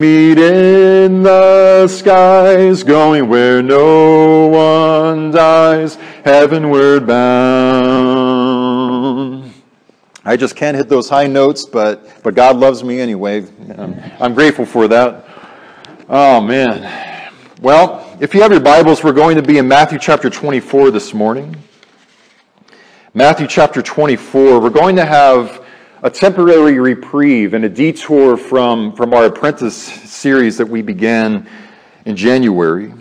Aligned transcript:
Meet 0.00 0.38
in 0.38 1.22
the 1.22 1.86
skies, 1.86 2.82
going 2.82 3.28
where 3.28 3.62
no 3.62 4.48
one 4.48 5.30
dies, 5.30 5.94
heavenward 6.24 7.06
bound. 7.06 8.34
I 10.24 10.36
just 10.36 10.56
can't 10.56 10.76
hit 10.76 10.88
those 10.88 11.08
high 11.08 11.28
notes, 11.28 11.64
but, 11.64 12.24
but 12.24 12.34
God 12.34 12.56
loves 12.56 12.82
me 12.82 12.98
anyway. 12.98 13.46
I'm, 13.78 14.02
I'm 14.18 14.34
grateful 14.34 14.66
for 14.66 14.88
that. 14.88 15.26
Oh, 16.08 16.40
man. 16.40 17.30
Well, 17.62 18.18
if 18.18 18.34
you 18.34 18.42
have 18.42 18.50
your 18.50 18.58
Bibles, 18.58 19.04
we're 19.04 19.12
going 19.12 19.36
to 19.36 19.42
be 19.42 19.58
in 19.58 19.68
Matthew 19.68 20.00
chapter 20.00 20.28
24 20.28 20.90
this 20.90 21.14
morning. 21.14 21.54
Matthew 23.14 23.46
chapter 23.46 23.80
24. 23.80 24.58
We're 24.58 24.70
going 24.70 24.96
to 24.96 25.04
have 25.04 25.63
a 26.04 26.10
temporary 26.10 26.78
reprieve 26.78 27.54
and 27.54 27.64
a 27.64 27.68
detour 27.68 28.36
from, 28.36 28.92
from 28.92 29.14
our 29.14 29.24
apprentice 29.24 29.74
series 29.74 30.58
that 30.58 30.66
we 30.66 30.82
began 30.82 31.48
in 32.04 32.14
January. 32.14 32.92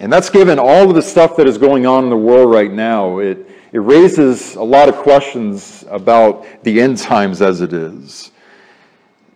And 0.00 0.12
that's 0.12 0.28
given 0.28 0.58
all 0.58 0.88
of 0.88 0.96
the 0.96 1.02
stuff 1.02 1.36
that 1.36 1.46
is 1.46 1.58
going 1.58 1.86
on 1.86 2.02
in 2.02 2.10
the 2.10 2.16
world 2.16 2.50
right 2.50 2.70
now. 2.70 3.18
It, 3.18 3.48
it 3.70 3.78
raises 3.78 4.56
a 4.56 4.62
lot 4.62 4.88
of 4.88 4.96
questions 4.96 5.84
about 5.88 6.64
the 6.64 6.80
end 6.80 6.98
times 6.98 7.40
as 7.40 7.60
it 7.60 7.72
is. 7.72 8.32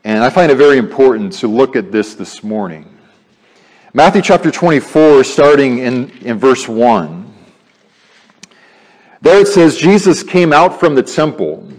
And 0.02 0.24
I 0.24 0.28
find 0.28 0.50
it 0.50 0.56
very 0.56 0.78
important 0.78 1.32
to 1.34 1.46
look 1.46 1.76
at 1.76 1.92
this 1.92 2.16
this 2.16 2.42
morning. 2.42 2.92
Matthew 3.94 4.20
chapter 4.20 4.50
24, 4.50 5.22
starting 5.22 5.78
in, 5.78 6.10
in 6.22 6.40
verse 6.40 6.66
1. 6.66 7.32
There 9.20 9.40
it 9.40 9.46
says, 9.46 9.76
Jesus 9.76 10.24
came 10.24 10.52
out 10.52 10.80
from 10.80 10.96
the 10.96 11.04
temple 11.04 11.72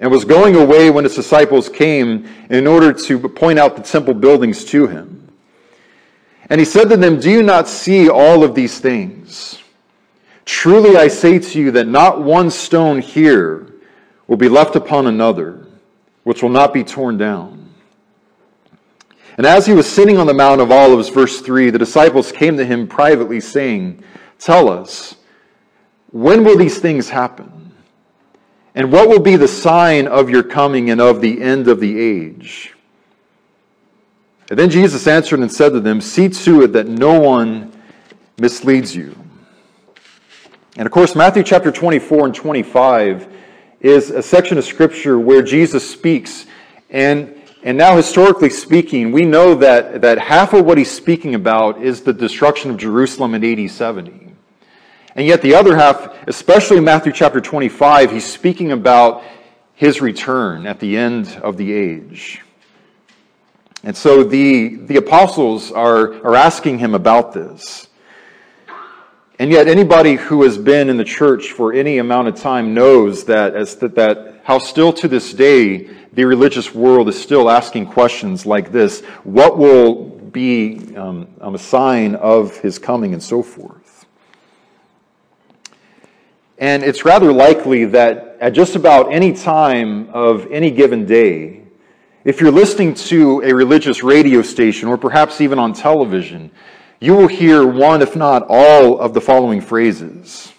and 0.00 0.10
was 0.10 0.24
going 0.24 0.56
away 0.56 0.90
when 0.90 1.04
his 1.04 1.14
disciples 1.14 1.68
came 1.68 2.26
in 2.48 2.66
order 2.66 2.92
to 2.92 3.28
point 3.28 3.58
out 3.58 3.76
the 3.76 3.82
temple 3.82 4.14
buildings 4.14 4.64
to 4.64 4.86
him. 4.86 5.28
And 6.48 6.58
he 6.58 6.64
said 6.64 6.88
to 6.88 6.96
them, 6.96 7.20
Do 7.20 7.30
you 7.30 7.42
not 7.42 7.68
see 7.68 8.08
all 8.08 8.42
of 8.42 8.54
these 8.54 8.80
things? 8.80 9.62
Truly 10.46 10.96
I 10.96 11.08
say 11.08 11.38
to 11.38 11.60
you 11.60 11.70
that 11.72 11.86
not 11.86 12.22
one 12.22 12.50
stone 12.50 13.00
here 13.00 13.66
will 14.26 14.38
be 14.38 14.48
left 14.48 14.74
upon 14.74 15.06
another, 15.06 15.66
which 16.24 16.42
will 16.42 16.50
not 16.50 16.72
be 16.72 16.82
torn 16.82 17.18
down. 17.18 17.72
And 19.36 19.46
as 19.46 19.66
he 19.66 19.74
was 19.74 19.86
sitting 19.86 20.18
on 20.18 20.26
the 20.26 20.34
Mount 20.34 20.60
of 20.60 20.72
Olives, 20.72 21.08
verse 21.08 21.40
3, 21.40 21.70
the 21.70 21.78
disciples 21.78 22.32
came 22.32 22.56
to 22.56 22.64
him 22.64 22.88
privately, 22.88 23.40
saying, 23.40 24.02
Tell 24.38 24.68
us, 24.68 25.14
when 26.10 26.42
will 26.42 26.56
these 26.56 26.78
things 26.78 27.08
happen? 27.08 27.59
And 28.74 28.92
what 28.92 29.08
will 29.08 29.20
be 29.20 29.36
the 29.36 29.48
sign 29.48 30.06
of 30.06 30.30
your 30.30 30.42
coming 30.42 30.90
and 30.90 31.00
of 31.00 31.20
the 31.20 31.42
end 31.42 31.68
of 31.68 31.80
the 31.80 31.98
age? 31.98 32.74
And 34.48 34.58
then 34.58 34.70
Jesus 34.70 35.06
answered 35.06 35.40
and 35.40 35.50
said 35.50 35.70
to 35.70 35.80
them, 35.80 36.00
See 36.00 36.28
to 36.28 36.62
it 36.62 36.72
that 36.72 36.86
no 36.86 37.18
one 37.20 37.72
misleads 38.38 38.94
you. 38.94 39.16
And 40.76 40.86
of 40.86 40.92
course, 40.92 41.14
Matthew 41.14 41.42
chapter 41.42 41.70
24 41.70 42.26
and 42.26 42.34
25 42.34 43.28
is 43.80 44.10
a 44.10 44.22
section 44.22 44.58
of 44.58 44.64
scripture 44.64 45.18
where 45.18 45.42
Jesus 45.42 45.88
speaks. 45.88 46.46
And, 46.90 47.40
and 47.62 47.76
now, 47.76 47.96
historically 47.96 48.50
speaking, 48.50 49.12
we 49.12 49.22
know 49.22 49.54
that, 49.56 50.02
that 50.02 50.18
half 50.18 50.52
of 50.52 50.64
what 50.64 50.78
he's 50.78 50.90
speaking 50.90 51.34
about 51.34 51.82
is 51.82 52.02
the 52.02 52.12
destruction 52.12 52.70
of 52.70 52.76
Jerusalem 52.76 53.34
in 53.34 53.44
AD 53.44 53.70
70. 53.70 54.29
And 55.14 55.26
yet, 55.26 55.42
the 55.42 55.54
other 55.54 55.76
half, 55.76 56.28
especially 56.28 56.78
in 56.78 56.84
Matthew 56.84 57.12
chapter 57.12 57.40
25, 57.40 58.12
he's 58.12 58.24
speaking 58.24 58.72
about 58.72 59.22
his 59.74 60.00
return 60.00 60.66
at 60.66 60.78
the 60.78 60.96
end 60.96 61.40
of 61.42 61.56
the 61.56 61.72
age. 61.72 62.42
And 63.82 63.96
so 63.96 64.22
the, 64.22 64.76
the 64.76 64.96
apostles 64.96 65.72
are, 65.72 66.14
are 66.22 66.36
asking 66.36 66.78
him 66.78 66.94
about 66.94 67.32
this. 67.32 67.88
And 69.38 69.50
yet, 69.50 69.68
anybody 69.68 70.16
who 70.16 70.42
has 70.42 70.58
been 70.58 70.90
in 70.90 70.98
the 70.98 71.04
church 71.04 71.52
for 71.52 71.72
any 71.72 71.96
amount 71.96 72.28
of 72.28 72.36
time 72.36 72.74
knows 72.74 73.24
that, 73.24 73.56
as 73.56 73.74
that, 73.76 73.94
that 73.94 74.42
how 74.44 74.58
still 74.58 74.92
to 74.92 75.08
this 75.08 75.32
day 75.32 75.88
the 76.12 76.24
religious 76.24 76.74
world 76.74 77.08
is 77.08 77.20
still 77.20 77.48
asking 77.48 77.86
questions 77.86 78.44
like 78.44 78.70
this 78.70 79.00
What 79.24 79.56
will 79.56 80.10
be 80.10 80.94
um, 80.94 81.26
a 81.40 81.58
sign 81.58 82.16
of 82.16 82.58
his 82.58 82.78
coming 82.78 83.14
and 83.14 83.22
so 83.22 83.42
forth? 83.42 83.79
And 86.60 86.82
it's 86.82 87.06
rather 87.06 87.32
likely 87.32 87.86
that 87.86 88.36
at 88.38 88.50
just 88.50 88.76
about 88.76 89.12
any 89.12 89.32
time 89.32 90.10
of 90.10 90.46
any 90.52 90.70
given 90.70 91.06
day, 91.06 91.62
if 92.22 92.38
you're 92.38 92.50
listening 92.50 92.92
to 92.94 93.40
a 93.42 93.54
religious 93.54 94.02
radio 94.02 94.42
station 94.42 94.86
or 94.86 94.98
perhaps 94.98 95.40
even 95.40 95.58
on 95.58 95.72
television, 95.72 96.50
you 97.00 97.14
will 97.14 97.28
hear 97.28 97.66
one, 97.66 98.02
if 98.02 98.14
not 98.14 98.44
all, 98.46 99.00
of 99.00 99.14
the 99.14 99.22
following 99.22 99.62
phrases. 99.62 100.52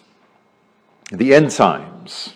The 1.12 1.36
end 1.36 1.52
times, 1.52 2.34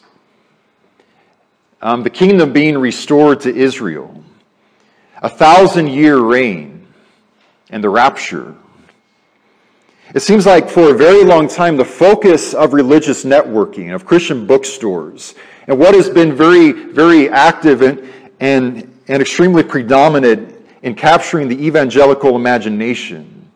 um, 1.82 2.03
the 2.03 2.12
kingdom 2.12 2.53
being 2.53 2.78
restored 2.78 3.42
to 3.42 3.56
Israel, 3.56 4.24
a 5.24 5.30
thousand 5.30 5.88
year 5.88 6.20
reign, 6.20 6.86
and 7.72 7.84
the 7.84 7.90
rapture. 7.90 8.53
It 10.13 10.21
seems 10.21 10.45
like 10.45 10.69
for 10.69 10.91
a 10.91 10.93
very 10.93 11.23
long 11.23 11.47
time, 11.47 11.77
the 11.77 11.85
focus 11.85 12.53
of 12.53 12.73
religious 12.73 13.23
networking, 13.23 13.93
of 13.93 14.05
Christian 14.05 14.45
bookstores, 14.45 15.33
and 15.67 15.79
what 15.79 15.95
has 15.95 16.09
been 16.09 16.35
very, 16.35 16.71
very 16.71 17.27
active 17.29 17.81
and, 17.81 18.07
and, 18.39 18.99
and 19.07 19.21
extremely 19.21 19.63
predominant 19.63 20.55
in 20.83 20.93
capturing 20.93 21.47
the 21.47 21.66
evangelical 21.66 22.35
imagination 22.35 23.51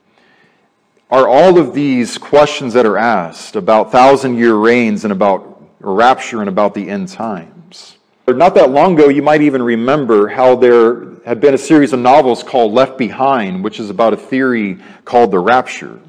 are 1.11 1.27
all 1.27 1.59
of 1.59 1.73
these 1.73 2.17
questions 2.17 2.73
that 2.73 2.85
are 2.85 2.97
asked 2.97 3.55
about 3.55 3.91
thousand 3.91 4.37
year 4.37 4.55
reigns 4.55 5.03
and 5.03 5.13
about 5.13 5.61
rapture 5.79 6.39
and 6.39 6.49
about 6.49 6.73
the 6.73 6.89
end 6.89 7.07
times. 7.09 7.97
Not 8.27 8.53
that 8.55 8.71
long 8.71 8.93
ago, 8.93 9.09
you 9.09 9.21
might 9.21 9.41
even 9.41 9.61
remember 9.61 10.27
how 10.27 10.55
there 10.55 11.16
had 11.25 11.41
been 11.41 11.53
a 11.53 11.59
series 11.59 11.93
of 11.93 11.99
novels 11.99 12.43
called 12.43 12.73
Left 12.73 12.97
Behind, 12.97 13.63
which 13.63 13.79
is 13.79 13.89
about 13.89 14.13
a 14.13 14.17
theory 14.17 14.77
called 15.03 15.31
the 15.31 15.39
rapture. 15.39 15.99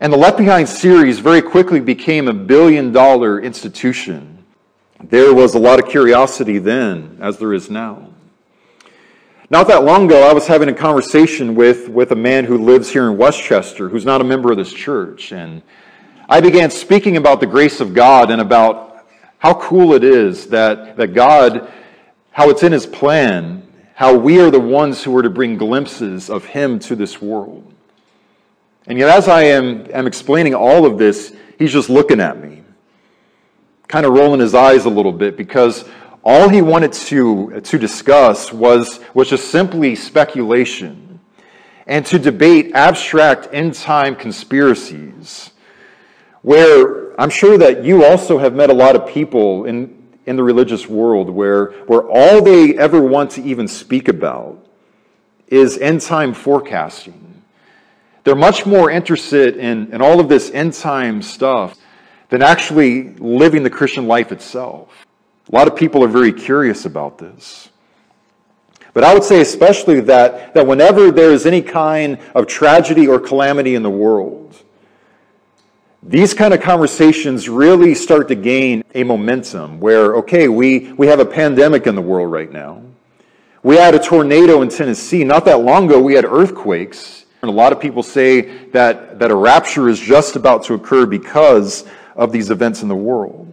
And 0.00 0.12
the 0.12 0.16
Left 0.16 0.38
Behind 0.38 0.68
series 0.68 1.18
very 1.18 1.42
quickly 1.42 1.80
became 1.80 2.28
a 2.28 2.32
billion 2.32 2.92
dollar 2.92 3.40
institution. 3.40 4.44
There 5.02 5.34
was 5.34 5.56
a 5.56 5.58
lot 5.58 5.80
of 5.82 5.88
curiosity 5.88 6.58
then, 6.58 7.18
as 7.20 7.38
there 7.38 7.52
is 7.52 7.68
now. 7.68 8.08
Not 9.50 9.66
that 9.66 9.82
long 9.82 10.06
ago, 10.06 10.28
I 10.28 10.32
was 10.32 10.46
having 10.46 10.68
a 10.68 10.72
conversation 10.72 11.56
with, 11.56 11.88
with 11.88 12.12
a 12.12 12.16
man 12.16 12.44
who 12.44 12.58
lives 12.58 12.90
here 12.90 13.10
in 13.10 13.16
Westchester, 13.16 13.88
who's 13.88 14.04
not 14.04 14.20
a 14.20 14.24
member 14.24 14.52
of 14.52 14.58
this 14.58 14.72
church. 14.72 15.32
And 15.32 15.62
I 16.28 16.40
began 16.40 16.70
speaking 16.70 17.16
about 17.16 17.40
the 17.40 17.46
grace 17.46 17.80
of 17.80 17.92
God 17.92 18.30
and 18.30 18.40
about 18.40 19.08
how 19.38 19.54
cool 19.54 19.94
it 19.94 20.04
is 20.04 20.46
that, 20.48 20.96
that 20.96 21.08
God, 21.08 21.72
how 22.30 22.50
it's 22.50 22.62
in 22.62 22.70
His 22.70 22.86
plan, 22.86 23.66
how 23.94 24.16
we 24.16 24.40
are 24.40 24.50
the 24.50 24.60
ones 24.60 25.02
who 25.02 25.16
are 25.16 25.22
to 25.22 25.30
bring 25.30 25.56
glimpses 25.56 26.30
of 26.30 26.44
Him 26.44 26.78
to 26.80 26.94
this 26.94 27.20
world. 27.20 27.67
And 28.88 28.98
yet, 28.98 29.10
as 29.10 29.28
I 29.28 29.42
am, 29.42 29.86
am 29.92 30.06
explaining 30.06 30.54
all 30.54 30.86
of 30.86 30.96
this, 30.96 31.36
he's 31.58 31.72
just 31.72 31.90
looking 31.90 32.20
at 32.20 32.42
me, 32.42 32.62
kind 33.86 34.06
of 34.06 34.14
rolling 34.14 34.40
his 34.40 34.54
eyes 34.54 34.86
a 34.86 34.88
little 34.88 35.12
bit, 35.12 35.36
because 35.36 35.84
all 36.24 36.48
he 36.48 36.62
wanted 36.62 36.94
to, 36.94 37.60
to 37.60 37.78
discuss 37.78 38.50
was, 38.50 39.00
was 39.12 39.28
just 39.28 39.50
simply 39.50 39.94
speculation 39.94 41.20
and 41.86 42.04
to 42.06 42.18
debate 42.18 42.72
abstract 42.74 43.48
end 43.52 43.74
time 43.74 44.16
conspiracies. 44.16 45.50
Where 46.40 47.20
I'm 47.20 47.30
sure 47.30 47.58
that 47.58 47.84
you 47.84 48.06
also 48.06 48.38
have 48.38 48.54
met 48.54 48.70
a 48.70 48.74
lot 48.74 48.96
of 48.96 49.06
people 49.06 49.66
in, 49.66 50.02
in 50.24 50.36
the 50.36 50.42
religious 50.42 50.88
world 50.88 51.28
where, 51.28 51.72
where 51.88 52.08
all 52.08 52.40
they 52.40 52.78
ever 52.78 53.02
want 53.02 53.32
to 53.32 53.42
even 53.42 53.68
speak 53.68 54.08
about 54.08 54.66
is 55.48 55.76
end 55.76 56.00
time 56.00 56.32
forecasting 56.32 57.27
they're 58.24 58.34
much 58.34 58.66
more 58.66 58.90
interested 58.90 59.56
in, 59.56 59.92
in 59.92 60.02
all 60.02 60.20
of 60.20 60.28
this 60.28 60.50
end 60.50 60.74
time 60.74 61.22
stuff 61.22 61.78
than 62.28 62.42
actually 62.42 63.14
living 63.14 63.62
the 63.62 63.70
Christian 63.70 64.06
life 64.06 64.32
itself. 64.32 65.06
A 65.50 65.54
lot 65.54 65.66
of 65.66 65.76
people 65.76 66.04
are 66.04 66.08
very 66.08 66.32
curious 66.32 66.84
about 66.84 67.18
this. 67.18 67.70
But 68.92 69.04
I 69.04 69.14
would 69.14 69.24
say, 69.24 69.40
especially, 69.40 70.00
that, 70.00 70.54
that 70.54 70.66
whenever 70.66 71.10
there 71.10 71.30
is 71.30 71.46
any 71.46 71.62
kind 71.62 72.18
of 72.34 72.46
tragedy 72.46 73.06
or 73.06 73.20
calamity 73.20 73.74
in 73.74 73.82
the 73.82 73.90
world, 73.90 74.56
these 76.02 76.34
kind 76.34 76.54
of 76.54 76.60
conversations 76.60 77.48
really 77.48 77.94
start 77.94 78.28
to 78.28 78.34
gain 78.34 78.82
a 78.94 79.04
momentum 79.04 79.80
where, 79.80 80.16
okay, 80.16 80.48
we, 80.48 80.92
we 80.94 81.06
have 81.06 81.20
a 81.20 81.24
pandemic 81.24 81.86
in 81.86 81.94
the 81.94 82.02
world 82.02 82.30
right 82.30 82.50
now. 82.50 82.82
We 83.62 83.76
had 83.76 83.94
a 83.94 83.98
tornado 83.98 84.62
in 84.62 84.68
Tennessee. 84.68 85.24
Not 85.24 85.44
that 85.46 85.60
long 85.60 85.86
ago, 85.86 86.00
we 86.00 86.14
had 86.14 86.24
earthquakes 86.24 87.26
and 87.42 87.50
a 87.50 87.54
lot 87.54 87.72
of 87.72 87.80
people 87.80 88.02
say 88.02 88.66
that, 88.68 89.18
that 89.20 89.30
a 89.30 89.34
rapture 89.34 89.88
is 89.88 90.00
just 90.00 90.34
about 90.36 90.64
to 90.64 90.74
occur 90.74 91.06
because 91.06 91.84
of 92.16 92.32
these 92.32 92.50
events 92.50 92.82
in 92.82 92.88
the 92.88 92.96
world. 92.96 93.46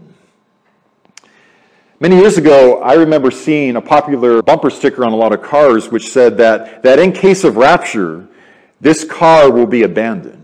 Many 1.99 2.17
years 2.17 2.37
ago, 2.37 2.81
I 2.81 2.95
remember 2.95 3.31
seeing 3.31 3.75
a 3.77 3.81
popular 3.81 4.41
bumper 4.41 4.69
sticker 4.69 5.05
on 5.05 5.13
a 5.13 5.15
lot 5.15 5.33
of 5.33 5.41
cars 5.41 5.89
which 5.89 6.09
said 6.09 6.37
that, 6.37 6.83
that 6.83 6.99
in 6.99 7.11
case 7.11 7.43
of 7.43 7.57
rapture, 7.57 8.27
this 8.81 9.05
car 9.05 9.51
will 9.51 9.67
be 9.67 9.83
abandoned. 9.83 10.43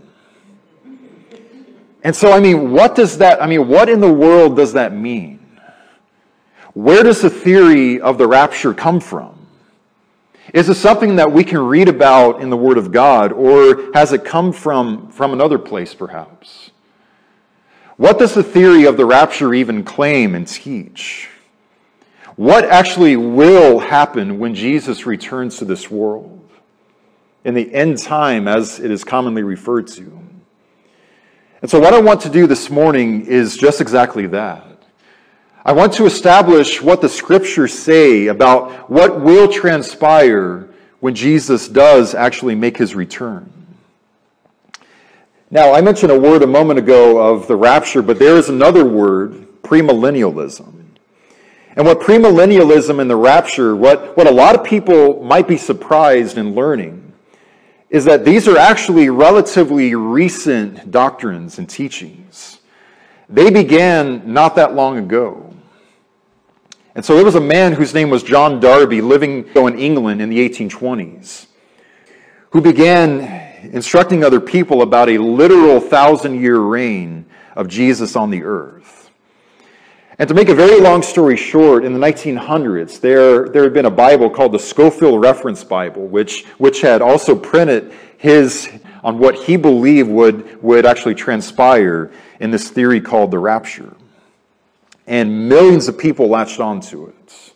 And 2.04 2.16
so, 2.16 2.32
I 2.32 2.40
mean, 2.40 2.72
what 2.72 2.94
does 2.94 3.18
that, 3.18 3.42
I 3.42 3.46
mean, 3.46 3.68
what 3.68 3.88
in 3.88 4.00
the 4.00 4.12
world 4.12 4.56
does 4.56 4.72
that 4.72 4.94
mean? 4.94 5.40
Where 6.74 7.02
does 7.02 7.20
the 7.20 7.30
theory 7.30 8.00
of 8.00 8.18
the 8.18 8.26
rapture 8.26 8.72
come 8.72 8.98
from? 8.98 9.31
Is 10.52 10.68
it 10.68 10.74
something 10.74 11.16
that 11.16 11.32
we 11.32 11.44
can 11.44 11.60
read 11.60 11.88
about 11.88 12.42
in 12.42 12.50
the 12.50 12.56
Word 12.56 12.76
of 12.76 12.92
God, 12.92 13.32
or 13.32 13.90
has 13.94 14.12
it 14.12 14.24
come 14.24 14.52
from, 14.52 15.10
from 15.10 15.32
another 15.32 15.58
place, 15.58 15.94
perhaps? 15.94 16.70
What 17.96 18.18
does 18.18 18.34
the 18.34 18.42
theory 18.42 18.84
of 18.84 18.96
the 18.96 19.06
rapture 19.06 19.54
even 19.54 19.82
claim 19.82 20.34
and 20.34 20.46
teach? 20.46 21.30
What 22.36 22.64
actually 22.64 23.16
will 23.16 23.78
happen 23.78 24.38
when 24.38 24.54
Jesus 24.54 25.06
returns 25.06 25.58
to 25.58 25.64
this 25.64 25.90
world? 25.90 26.38
In 27.44 27.54
the 27.54 27.72
end 27.72 27.98
time, 27.98 28.46
as 28.46 28.78
it 28.78 28.90
is 28.90 29.04
commonly 29.04 29.42
referred 29.42 29.86
to. 29.88 30.20
And 31.60 31.70
so, 31.70 31.80
what 31.80 31.94
I 31.94 32.00
want 32.00 32.20
to 32.22 32.28
do 32.28 32.46
this 32.46 32.70
morning 32.70 33.26
is 33.26 33.56
just 33.56 33.80
exactly 33.80 34.26
that. 34.28 34.71
I 35.64 35.72
want 35.72 35.92
to 35.94 36.06
establish 36.06 36.82
what 36.82 37.00
the 37.00 37.08
scriptures 37.08 37.72
say 37.72 38.26
about 38.26 38.90
what 38.90 39.20
will 39.20 39.46
transpire 39.46 40.68
when 40.98 41.14
Jesus 41.14 41.68
does 41.68 42.16
actually 42.16 42.56
make 42.56 42.76
his 42.76 42.96
return. 42.96 43.48
Now, 45.52 45.72
I 45.72 45.80
mentioned 45.80 46.10
a 46.10 46.18
word 46.18 46.42
a 46.42 46.46
moment 46.48 46.80
ago 46.80 47.18
of 47.18 47.46
the 47.46 47.54
rapture, 47.54 48.02
but 48.02 48.18
there 48.18 48.36
is 48.36 48.48
another 48.48 48.84
word, 48.84 49.46
premillennialism. 49.62 50.82
And 51.76 51.86
what 51.86 52.00
premillennialism 52.00 53.00
and 53.00 53.08
the 53.08 53.16
rapture, 53.16 53.76
what, 53.76 54.16
what 54.16 54.26
a 54.26 54.32
lot 54.32 54.54
of 54.54 54.64
people 54.64 55.22
might 55.22 55.46
be 55.46 55.56
surprised 55.56 56.38
in 56.38 56.54
learning, 56.54 57.12
is 57.88 58.04
that 58.06 58.24
these 58.24 58.48
are 58.48 58.56
actually 58.56 59.10
relatively 59.10 59.94
recent 59.94 60.90
doctrines 60.90 61.58
and 61.58 61.68
teachings. 61.68 62.58
They 63.28 63.50
began 63.50 64.32
not 64.32 64.56
that 64.56 64.74
long 64.74 64.98
ago. 64.98 65.51
And 66.94 67.04
so 67.04 67.14
there 67.14 67.24
was 67.24 67.34
a 67.34 67.40
man 67.40 67.72
whose 67.72 67.94
name 67.94 68.10
was 68.10 68.22
John 68.22 68.60
Darby 68.60 69.00
living 69.00 69.48
in 69.54 69.78
England 69.78 70.20
in 70.20 70.28
the 70.28 70.48
1820s 70.48 71.46
who 72.52 72.60
began 72.60 73.20
instructing 73.72 74.22
other 74.22 74.40
people 74.40 74.82
about 74.82 75.08
a 75.08 75.16
literal 75.16 75.80
thousand 75.80 76.40
year 76.40 76.60
reign 76.60 77.24
of 77.56 77.66
Jesus 77.66 78.14
on 78.14 78.30
the 78.30 78.44
earth. 78.44 79.10
And 80.18 80.28
to 80.28 80.34
make 80.34 80.50
a 80.50 80.54
very 80.54 80.78
long 80.78 81.02
story 81.02 81.36
short, 81.36 81.82
in 81.84 81.94
the 81.94 81.98
1900s, 81.98 83.00
there, 83.00 83.48
there 83.48 83.62
had 83.62 83.72
been 83.72 83.86
a 83.86 83.90
Bible 83.90 84.28
called 84.28 84.52
the 84.52 84.58
Scofield 84.58 85.22
Reference 85.22 85.64
Bible, 85.64 86.06
which, 86.06 86.44
which 86.58 86.82
had 86.82 87.00
also 87.00 87.34
printed 87.34 87.92
his 88.18 88.68
on 89.02 89.18
what 89.18 89.34
he 89.34 89.56
believed 89.56 90.10
would, 90.10 90.62
would 90.62 90.84
actually 90.84 91.14
transpire 91.14 92.12
in 92.38 92.50
this 92.50 92.68
theory 92.68 93.00
called 93.00 93.30
the 93.30 93.38
rapture. 93.38 93.96
And 95.06 95.48
millions 95.48 95.88
of 95.88 95.98
people 95.98 96.28
latched 96.28 96.60
onto 96.60 97.06
it. 97.06 97.52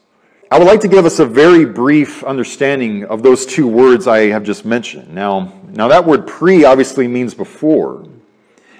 I 0.50 0.58
would 0.58 0.66
like 0.66 0.80
to 0.80 0.88
give 0.88 1.04
us 1.06 1.18
a 1.18 1.26
very 1.26 1.64
brief 1.64 2.22
understanding 2.22 3.04
of 3.04 3.22
those 3.22 3.46
two 3.46 3.66
words 3.66 4.06
I 4.06 4.28
have 4.28 4.44
just 4.44 4.64
mentioned. 4.64 5.12
Now, 5.12 5.52
now 5.72 5.88
that 5.88 6.04
word 6.04 6.26
pre 6.26 6.64
obviously 6.64 7.08
means 7.08 7.34
before. 7.34 8.06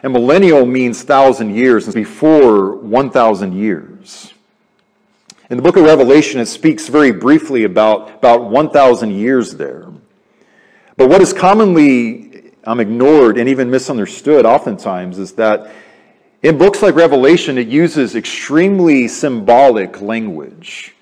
And 0.03 0.13
millennial 0.13 0.65
means 0.65 1.03
thousand 1.03 1.57
years, 1.57 1.93
before 1.93 2.77
1,000 2.77 3.53
years. 3.53 4.33
In 5.51 5.57
the 5.57 5.63
book 5.63 5.77
of 5.77 5.85
Revelation, 5.85 6.41
it 6.41 6.47
speaks 6.47 6.89
very 6.89 7.11
briefly 7.11 7.65
about, 7.65 8.11
about 8.15 8.45
1,000 8.45 9.11
years 9.13 9.57
there. 9.57 9.87
But 10.97 11.09
what 11.09 11.21
is 11.21 11.33
commonly 11.33 12.53
um, 12.65 12.81
ignored 12.81 13.39
and 13.39 13.49
even 13.49 13.71
misunderstood 13.71 14.45
oftentimes 14.45 15.19
is 15.19 15.33
that 15.33 15.73
in 16.47 16.59
books 16.59 16.81
like 16.81 16.95
Revelation, 16.95 17.59
it 17.59 17.67
uses 17.67 18.15
extremely 18.15 19.09
symbolic 19.09 20.01
language 20.01 20.95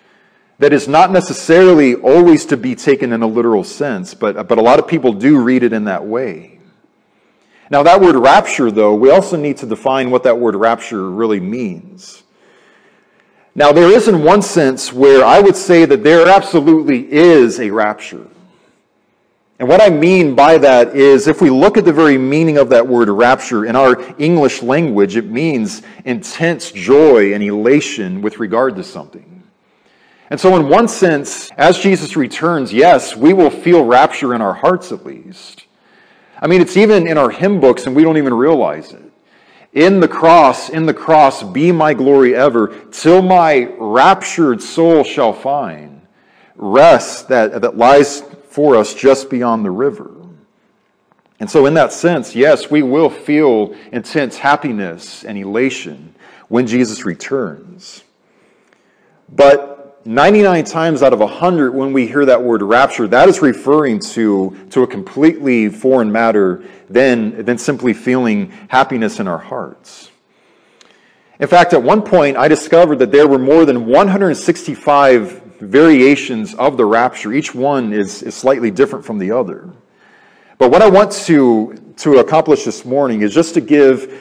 that 0.58 0.72
is 0.72 0.88
not 0.88 1.12
necessarily 1.12 1.96
always 1.96 2.46
to 2.46 2.56
be 2.56 2.74
taken 2.74 3.12
in 3.12 3.22
a 3.22 3.26
literal 3.26 3.62
sense, 3.62 4.14
but, 4.14 4.48
but 4.48 4.56
a 4.56 4.62
lot 4.62 4.78
of 4.78 4.88
people 4.88 5.12
do 5.12 5.42
read 5.42 5.62
it 5.62 5.74
in 5.74 5.84
that 5.84 6.06
way. 6.06 6.60
Now, 7.68 7.82
that 7.82 8.00
word 8.00 8.16
rapture, 8.16 8.70
though, 8.70 8.94
we 8.94 9.10
also 9.10 9.36
need 9.36 9.58
to 9.58 9.66
define 9.66 10.10
what 10.10 10.22
that 10.22 10.38
word 10.38 10.54
rapture 10.54 11.10
really 11.10 11.40
means. 11.40 12.22
Now, 13.54 13.70
there 13.70 13.90
is, 13.90 14.08
in 14.08 14.24
one 14.24 14.40
sense, 14.40 14.94
where 14.94 15.22
I 15.26 15.40
would 15.40 15.56
say 15.56 15.84
that 15.84 16.02
there 16.02 16.26
absolutely 16.26 17.12
is 17.12 17.60
a 17.60 17.68
rapture. 17.68 18.26
And 19.58 19.68
what 19.68 19.80
I 19.80 19.88
mean 19.88 20.34
by 20.34 20.58
that 20.58 20.96
is 20.96 21.28
if 21.28 21.40
we 21.40 21.48
look 21.48 21.76
at 21.76 21.84
the 21.84 21.92
very 21.92 22.18
meaning 22.18 22.58
of 22.58 22.68
that 22.70 22.86
word 22.86 23.08
rapture 23.08 23.66
in 23.66 23.76
our 23.76 24.02
English 24.18 24.62
language, 24.62 25.16
it 25.16 25.26
means 25.26 25.82
intense 26.04 26.72
joy 26.72 27.34
and 27.34 27.42
elation 27.42 28.20
with 28.20 28.40
regard 28.40 28.74
to 28.76 28.82
something. 28.82 29.42
And 30.30 30.40
so, 30.40 30.56
in 30.56 30.68
one 30.68 30.88
sense, 30.88 31.50
as 31.52 31.78
Jesus 31.78 32.16
returns, 32.16 32.72
yes, 32.72 33.14
we 33.14 33.32
will 33.32 33.50
feel 33.50 33.84
rapture 33.84 34.34
in 34.34 34.40
our 34.42 34.54
hearts 34.54 34.90
at 34.90 35.06
least. 35.06 35.66
I 36.40 36.48
mean, 36.48 36.60
it's 36.60 36.76
even 36.76 37.06
in 37.06 37.16
our 37.16 37.30
hymn 37.30 37.60
books 37.60 37.86
and 37.86 37.94
we 37.94 38.02
don't 38.02 38.16
even 38.16 38.34
realize 38.34 38.92
it. 38.92 39.02
In 39.72 40.00
the 40.00 40.08
cross, 40.08 40.68
in 40.68 40.86
the 40.86 40.94
cross, 40.94 41.42
be 41.42 41.70
my 41.70 41.94
glory 41.94 42.34
ever, 42.34 42.74
till 42.90 43.22
my 43.22 43.64
raptured 43.78 44.62
soul 44.62 45.04
shall 45.04 45.32
find 45.32 46.00
rest 46.56 47.28
that, 47.28 47.60
that 47.60 47.76
lies 47.76 48.22
for 48.54 48.76
us 48.76 48.94
just 48.94 49.28
beyond 49.28 49.64
the 49.64 49.70
river. 49.72 50.12
And 51.40 51.50
so, 51.50 51.66
in 51.66 51.74
that 51.74 51.92
sense, 51.92 52.36
yes, 52.36 52.70
we 52.70 52.84
will 52.84 53.10
feel 53.10 53.74
intense 53.90 54.38
happiness 54.38 55.24
and 55.24 55.36
elation 55.36 56.14
when 56.46 56.68
Jesus 56.68 57.04
returns. 57.04 58.04
But 59.28 60.06
99 60.06 60.62
times 60.66 61.02
out 61.02 61.12
of 61.12 61.18
100, 61.18 61.74
when 61.74 61.92
we 61.92 62.06
hear 62.06 62.24
that 62.26 62.44
word 62.44 62.62
rapture, 62.62 63.08
that 63.08 63.28
is 63.28 63.42
referring 63.42 63.98
to, 64.12 64.68
to 64.70 64.84
a 64.84 64.86
completely 64.86 65.68
foreign 65.68 66.12
matter 66.12 66.62
than, 66.88 67.44
than 67.44 67.58
simply 67.58 67.92
feeling 67.92 68.52
happiness 68.68 69.18
in 69.18 69.26
our 69.26 69.38
hearts. 69.38 70.12
In 71.40 71.48
fact, 71.48 71.72
at 71.72 71.82
one 71.82 72.02
point, 72.02 72.36
I 72.36 72.46
discovered 72.46 73.00
that 73.00 73.10
there 73.10 73.26
were 73.26 73.40
more 73.40 73.64
than 73.64 73.86
165 73.86 75.43
variations 75.64 76.54
of 76.54 76.76
the 76.76 76.84
rapture. 76.84 77.32
Each 77.32 77.54
one 77.54 77.92
is, 77.92 78.22
is 78.22 78.34
slightly 78.34 78.70
different 78.70 79.04
from 79.04 79.18
the 79.18 79.30
other. 79.32 79.70
But 80.58 80.70
what 80.70 80.82
I 80.82 80.88
want 80.88 81.12
to, 81.26 81.74
to 81.98 82.18
accomplish 82.18 82.64
this 82.64 82.84
morning 82.84 83.22
is 83.22 83.34
just 83.34 83.54
to 83.54 83.60
give, 83.60 84.20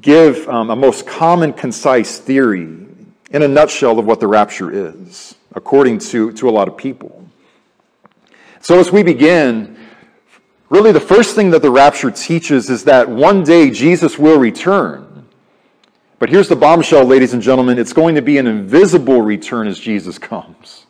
give 0.00 0.48
um, 0.48 0.70
a 0.70 0.76
most 0.76 1.06
common, 1.06 1.52
concise 1.52 2.18
theory 2.18 2.86
in 3.30 3.42
a 3.42 3.48
nutshell 3.48 3.98
of 3.98 4.06
what 4.06 4.20
the 4.20 4.26
rapture 4.26 4.70
is, 4.70 5.34
according 5.54 5.98
to, 5.98 6.32
to 6.32 6.48
a 6.48 6.52
lot 6.52 6.68
of 6.68 6.76
people. 6.76 7.28
So, 8.60 8.80
as 8.80 8.90
we 8.90 9.02
begin, 9.02 9.76
really 10.70 10.92
the 10.92 11.00
first 11.00 11.36
thing 11.36 11.50
that 11.50 11.62
the 11.62 11.70
rapture 11.70 12.10
teaches 12.10 12.70
is 12.70 12.84
that 12.84 13.08
one 13.08 13.44
day 13.44 13.70
Jesus 13.70 14.18
will 14.18 14.38
return. 14.38 15.05
But 16.18 16.30
here's 16.30 16.48
the 16.48 16.56
bombshell, 16.56 17.04
ladies 17.04 17.34
and 17.34 17.42
gentlemen 17.42 17.78
it's 17.78 17.92
going 17.92 18.14
to 18.14 18.22
be 18.22 18.38
an 18.38 18.46
invisible 18.46 19.20
return 19.20 19.66
as 19.66 19.78
Jesus 19.78 20.18
comes. 20.18 20.86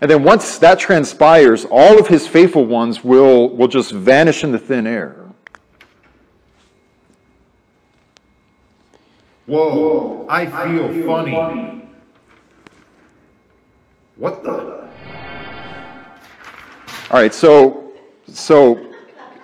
And 0.00 0.08
then 0.08 0.22
once 0.22 0.58
that 0.58 0.78
transpires, 0.78 1.64
all 1.64 1.98
of 1.98 2.06
his 2.06 2.28
faithful 2.28 2.64
ones 2.64 3.02
will, 3.02 3.48
will 3.48 3.66
just 3.66 3.90
vanish 3.90 4.44
in 4.44 4.52
the 4.52 4.58
thin 4.58 4.86
air. 4.86 5.16
Whoa, 9.46 10.26
I 10.28 10.46
feel, 10.46 10.56
I 10.56 10.92
feel 10.92 11.06
funny. 11.06 11.32
funny. 11.32 11.88
What 14.16 14.44
the? 14.44 14.88
All 17.10 17.18
right, 17.18 17.32
so 17.32 17.92
so 18.26 18.92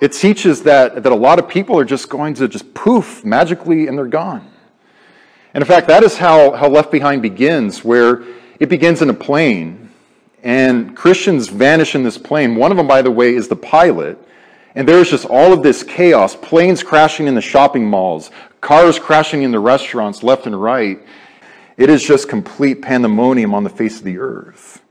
it 0.01 0.13
teaches 0.13 0.63
that 0.65 1.03
that 1.03 1.11
a 1.11 1.15
lot 1.17 1.39
of 1.39 1.49
people 1.49 1.79
are 1.79 1.85
just 1.85 2.11
going 2.11 2.35
to 2.35 2.47
just 2.47 2.75
poof 2.75 3.25
magically 3.25 3.87
and 3.87 3.97
they're 3.97 4.07
gone. 4.07 4.54
And 5.55 5.63
in 5.63 5.69
fact, 5.69 5.87
that 5.87 6.03
is 6.03 6.19
how, 6.19 6.51
how 6.53 6.69
Left 6.69 6.91
Behind 6.91 7.23
begins, 7.23 7.85
where 7.85 8.25
it 8.59 8.69
begins 8.69 9.03
in 9.03 9.09
a 9.09 9.15
plane, 9.15 9.89
and 10.43 10.97
Christians 10.97 11.49
vanish 11.49 11.95
in 11.95 12.03
this 12.03 12.19
plane. 12.19 12.57
One 12.57 12.73
of 12.73 12.77
them, 12.77 12.89
by 12.89 13.03
the 13.03 13.11
way, 13.11 13.35
is 13.35 13.47
the 13.47 13.57
pilot. 13.57 14.19
And 14.75 14.87
there's 14.87 15.11
just 15.11 15.25
all 15.25 15.53
of 15.53 15.63
this 15.63 15.85
chaos 15.85 16.35
planes 16.35 16.83
crashing 16.83 17.29
in 17.29 17.37
the 17.37 17.41
shopping 17.41 17.87
malls, 17.87 18.33
cars 18.61 18.99
crashing 18.99 19.43
in 19.43 19.53
the 19.53 19.61
restaurants 19.61 20.25
left 20.25 20.47
and 20.47 20.61
right. 20.61 20.99
It 21.77 21.89
is 21.89 22.03
just 22.03 22.29
complete 22.29 22.83
pandemonium 22.83 23.55
on 23.55 23.63
the 23.63 23.71
face 23.71 23.99
of 23.99 24.05
the 24.05 24.19
earth. 24.19 24.83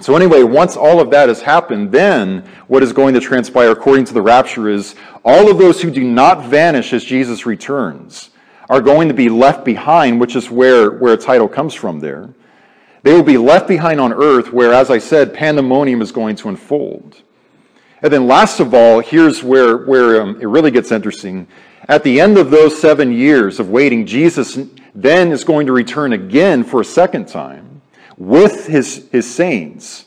So, 0.00 0.14
anyway, 0.16 0.42
once 0.42 0.76
all 0.76 1.00
of 1.00 1.10
that 1.10 1.28
has 1.28 1.40
happened, 1.40 1.92
then 1.92 2.40
what 2.66 2.82
is 2.82 2.92
going 2.92 3.14
to 3.14 3.20
transpire 3.20 3.70
according 3.70 4.04
to 4.06 4.14
the 4.14 4.20
rapture 4.20 4.68
is 4.68 4.96
all 5.24 5.50
of 5.50 5.56
those 5.56 5.80
who 5.80 5.90
do 5.90 6.04
not 6.04 6.44
vanish 6.44 6.92
as 6.92 7.04
Jesus 7.04 7.46
returns 7.46 8.30
are 8.68 8.80
going 8.80 9.08
to 9.08 9.14
be 9.14 9.28
left 9.28 9.64
behind, 9.64 10.20
which 10.20 10.36
is 10.36 10.50
where, 10.50 10.90
where 10.90 11.14
a 11.14 11.16
title 11.16 11.48
comes 11.48 11.74
from 11.74 12.00
there. 12.00 12.30
They 13.02 13.12
will 13.12 13.22
be 13.22 13.38
left 13.38 13.68
behind 13.68 14.00
on 14.00 14.12
earth 14.12 14.52
where, 14.52 14.72
as 14.72 14.90
I 14.90 14.98
said, 14.98 15.32
pandemonium 15.32 16.02
is 16.02 16.10
going 16.10 16.36
to 16.36 16.48
unfold. 16.48 17.22
And 18.02 18.12
then 18.12 18.26
last 18.26 18.60
of 18.60 18.74
all, 18.74 19.00
here's 19.00 19.42
where, 19.42 19.78
where 19.78 20.20
um, 20.20 20.40
it 20.40 20.46
really 20.46 20.70
gets 20.70 20.90
interesting. 20.90 21.46
At 21.88 22.02
the 22.02 22.20
end 22.20 22.36
of 22.36 22.50
those 22.50 22.78
seven 22.80 23.12
years 23.12 23.60
of 23.60 23.70
waiting, 23.70 24.06
Jesus 24.06 24.58
then 24.94 25.30
is 25.30 25.44
going 25.44 25.66
to 25.66 25.72
return 25.72 26.12
again 26.12 26.64
for 26.64 26.80
a 26.80 26.84
second 26.84 27.28
time 27.28 27.80
with 28.16 28.66
his, 28.66 29.08
his 29.12 29.32
saints. 29.32 30.06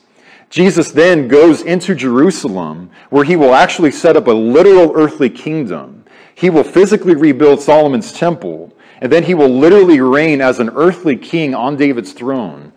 Jesus 0.50 0.92
then 0.92 1.28
goes 1.28 1.62
into 1.62 1.96
Jerusalem 1.96 2.90
where 3.12 3.24
he 3.24 3.36
will 3.36 3.54
actually 3.54 3.92
set 3.92 4.18
up 4.18 4.28
a 4.28 4.32
literal 4.32 4.92
earthly 4.96 5.30
kingdom. 5.30 5.99
He 6.40 6.50
will 6.50 6.64
physically 6.64 7.16
rebuild 7.16 7.60
Solomon's 7.60 8.14
temple, 8.14 8.72
and 9.02 9.12
then 9.12 9.24
he 9.24 9.34
will 9.34 9.50
literally 9.50 10.00
reign 10.00 10.40
as 10.40 10.58
an 10.58 10.70
earthly 10.70 11.18
king 11.18 11.54
on 11.54 11.76
David's 11.76 12.14
throne 12.14 12.72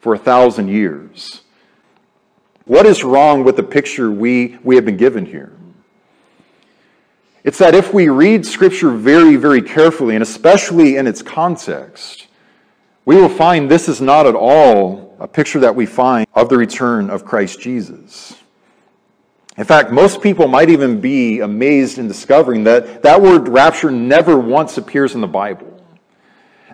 for 0.00 0.14
a 0.14 0.18
thousand 0.18 0.66
years. 0.66 1.42
What 2.64 2.86
is 2.86 3.04
wrong 3.04 3.44
with 3.44 3.54
the 3.54 3.62
picture 3.62 4.10
we, 4.10 4.58
we 4.64 4.74
have 4.74 4.84
been 4.84 4.96
given 4.96 5.26
here? 5.26 5.52
It's 7.44 7.58
that 7.58 7.76
if 7.76 7.94
we 7.94 8.08
read 8.08 8.44
Scripture 8.44 8.90
very, 8.90 9.36
very 9.36 9.62
carefully, 9.62 10.16
and 10.16 10.22
especially 10.22 10.96
in 10.96 11.06
its 11.06 11.22
context, 11.22 12.26
we 13.04 13.14
will 13.14 13.28
find 13.28 13.70
this 13.70 13.88
is 13.88 14.00
not 14.00 14.26
at 14.26 14.34
all 14.34 15.14
a 15.20 15.28
picture 15.28 15.60
that 15.60 15.76
we 15.76 15.86
find 15.86 16.26
of 16.34 16.48
the 16.48 16.58
return 16.58 17.10
of 17.10 17.24
Christ 17.24 17.60
Jesus. 17.60 18.34
In 19.56 19.64
fact, 19.64 19.92
most 19.92 20.20
people 20.20 20.48
might 20.48 20.68
even 20.68 21.00
be 21.00 21.40
amazed 21.40 21.98
in 21.98 22.08
discovering 22.08 22.64
that 22.64 23.02
that 23.02 23.22
word 23.22 23.48
rapture 23.48 23.90
never 23.90 24.36
once 24.36 24.78
appears 24.78 25.14
in 25.14 25.20
the 25.20 25.28
Bible. 25.28 25.70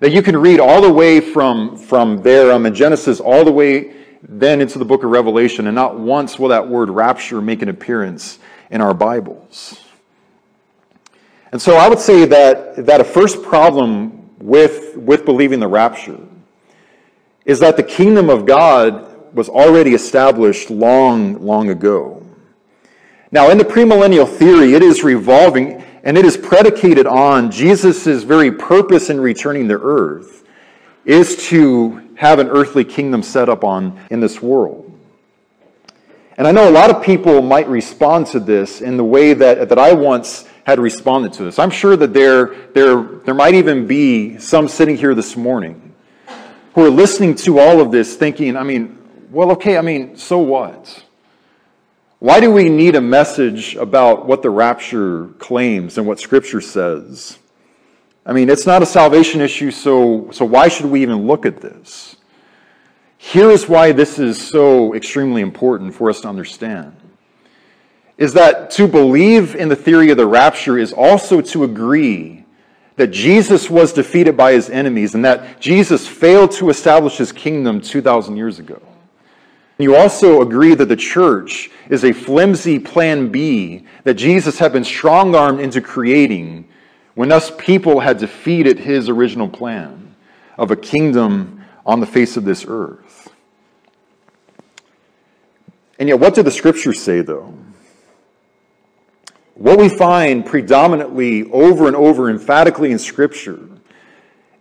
That 0.01 0.13
you 0.13 0.23
can 0.23 0.37
read 0.37 0.61
all 0.61 0.81
the 0.81 0.93
way 0.93 1.21
from, 1.21 1.77
from 1.77 2.23
there 2.23 2.53
um, 2.53 2.65
in 2.65 2.75
Genesis 2.75 3.21
all 3.21 3.45
the 3.45 3.53
way 3.53 3.97
then 4.23 4.61
into 4.61 4.79
the 4.79 4.85
book 4.85 5.03
of 5.03 5.11
Revelation, 5.11 5.67
and 5.67 5.75
not 5.75 5.99
once 5.99 6.39
will 6.39 6.49
that 6.49 6.69
word 6.69 6.91
rapture 6.91 7.41
make 7.41 7.63
an 7.63 7.69
appearance 7.69 8.39
in 8.71 8.81
our 8.81 8.95
Bibles. 8.95 9.83
And 11.53 11.61
so 11.61 11.77
I 11.77 11.89
would 11.89 11.99
say 11.99 12.27
that, 12.27 12.87
that 12.87 13.01
a 13.01 13.05
first 13.05 13.43
problem 13.43 14.31
with, 14.39 14.97
with 14.97 15.25
believing 15.25 15.59
the 15.61 15.69
rapture 15.69 16.21
is 17.45 17.61
that 17.61 17.77
the 17.77 17.83
kingdom 17.83 18.31
of 18.31 18.47
God 18.47 19.35
was 19.35 19.49
already 19.49 19.95
established 19.95 20.71
long, 20.71 21.45
long 21.45 21.71
ago. 21.71 22.20
Now, 23.33 23.51
in 23.51 23.59
the 23.59 23.65
premillennial 23.65 24.29
theory, 24.29 24.75
it 24.75 24.83
is 24.83 25.05
revolving 25.05 25.85
and 26.03 26.19
it 26.19 26.25
is 26.25 26.37
predicated 26.37 27.07
on 27.07 27.51
Jesus' 27.51 28.25
very 28.25 28.51
purpose 28.51 29.11
in 29.11 29.21
returning 29.21 29.69
to 29.69 29.79
earth 29.81 30.45
is 31.05 31.49
to 31.49 32.09
have 32.17 32.39
an 32.39 32.49
earthly 32.49 32.85
kingdom 32.85 33.23
set 33.23 33.49
up 33.49 33.65
on 33.65 33.99
in 34.11 34.21
this 34.21 34.43
world. 34.43 34.87
And 36.37 36.47
I 36.49 36.53
know 36.53 36.69
a 36.69 36.73
lot 36.73 36.91
of 36.91 37.03
people 37.03 37.43
might 37.43 37.69
respond 37.69 38.27
to 38.29 38.41
this 38.41 38.81
in 38.81 38.97
the 38.97 39.05
way 39.05 39.35
that, 39.35 39.69
that 39.69 39.79
I 39.79 39.93
once 39.93 40.49
had 40.65 40.81
responded 40.81 41.33
to 41.35 41.45
this. 41.45 41.59
I'm 41.59 41.71
sure 41.71 41.97
that 41.97 42.13
there, 42.13 42.55
there, 42.73 43.03
there 43.03 43.35
might 43.35 43.55
even 43.55 43.87
be 43.87 44.39
some 44.39 44.67
sitting 44.67 44.97
here 44.97 45.15
this 45.15 45.37
morning 45.37 45.95
who 46.75 46.85
are 46.85 46.91
listening 46.91 47.35
to 47.37 47.59
all 47.59 47.81
of 47.81 47.91
this 47.91 48.17
thinking, 48.17 48.57
I 48.57 48.63
mean, 48.63 48.99
well, 49.31 49.53
okay, 49.53 49.77
I 49.77 49.83
mean, 49.83 50.17
so 50.17 50.39
what? 50.39 51.05
Why 52.21 52.39
do 52.39 52.53
we 52.53 52.69
need 52.69 52.97
a 52.97 53.01
message 53.01 53.77
about 53.77 54.27
what 54.27 54.43
the 54.43 54.51
rapture 54.51 55.29
claims 55.39 55.97
and 55.97 56.07
what 56.07 56.21
Scripture 56.21 56.61
says? 56.61 57.39
I 58.27 58.35
mean, 58.35 58.51
it's 58.51 58.67
not 58.67 58.83
a 58.83 58.87
salvation 58.87 59.41
issue, 59.41 59.71
so, 59.71 60.31
so 60.31 60.45
why 60.45 60.69
should 60.69 60.85
we 60.85 61.01
even 61.01 61.27
look 61.27 61.47
at 61.47 61.63
this? 61.63 62.17
Here 63.17 63.51
is 63.51 63.71
why 63.71 63.93
this 63.93 64.19
is 64.19 64.39
so 64.39 64.95
extremely 64.95 65.41
important 65.41 65.95
for 65.95 66.11
us 66.11 66.21
to 66.21 66.29
understand 66.29 66.95
is 68.19 68.35
that 68.35 68.71
to 68.73 68.87
believe 68.87 69.55
in 69.55 69.71
the 69.71 69.77
theory 69.77 70.11
of 70.11 70.19
the 70.19 70.27
rapture 70.27 70.77
is 70.77 70.93
also 70.93 71.41
to 71.41 71.65
agree 71.65 72.45
that 72.97 73.07
Jesus 73.07 73.71
was 73.71 73.95
defeated 73.95 74.37
by 74.37 74.53
his 74.53 74.69
enemies 74.69 75.15
and 75.15 75.25
that 75.25 75.59
Jesus 75.59 76.07
failed 76.07 76.51
to 76.53 76.69
establish 76.69 77.17
his 77.17 77.33
kingdom 77.33 77.81
2,000 77.81 78.37
years 78.37 78.59
ago. 78.59 78.83
You 79.81 79.97
also 79.97 80.43
agree 80.43 80.75
that 80.75 80.89
the 80.89 80.97
church 80.97 81.71
is 81.89 82.05
a 82.05 82.13
flimsy 82.13 82.79
plan 82.79 83.31
B 83.31 83.85
that 84.05 84.15
Jesus 84.15 84.59
had 84.59 84.73
been 84.73 84.85
strong 84.85 85.35
armed 85.35 85.61
into 85.61 85.81
creating 85.81 86.69
when 87.15 87.33
us 87.33 87.53
people 87.59 88.01
had 88.01 88.19
defeated 88.19 88.79
his 88.79 89.09
original 89.09 89.49
plan 89.49 90.15
of 90.59 90.71
a 90.71 90.77
kingdom 90.77 91.65
on 91.87 92.01
the 92.01 92.07
face 92.07 92.37
of 92.37 92.45
this 92.45 92.65
earth. 92.69 93.33
And 95.99 96.09
yet, 96.09 96.19
what 96.19 96.35
did 96.35 96.47
the 96.47 96.51
scriptures 96.51 97.01
say, 97.01 97.21
though? 97.21 97.55
What 99.55 99.79
we 99.79 99.91
find 99.91 100.47
predominantly 100.47 101.51
over 101.51 101.87
and 101.87 101.95
over 101.95 102.31
emphatically 102.31 102.91
in 102.93 102.99
Scripture 102.99 103.61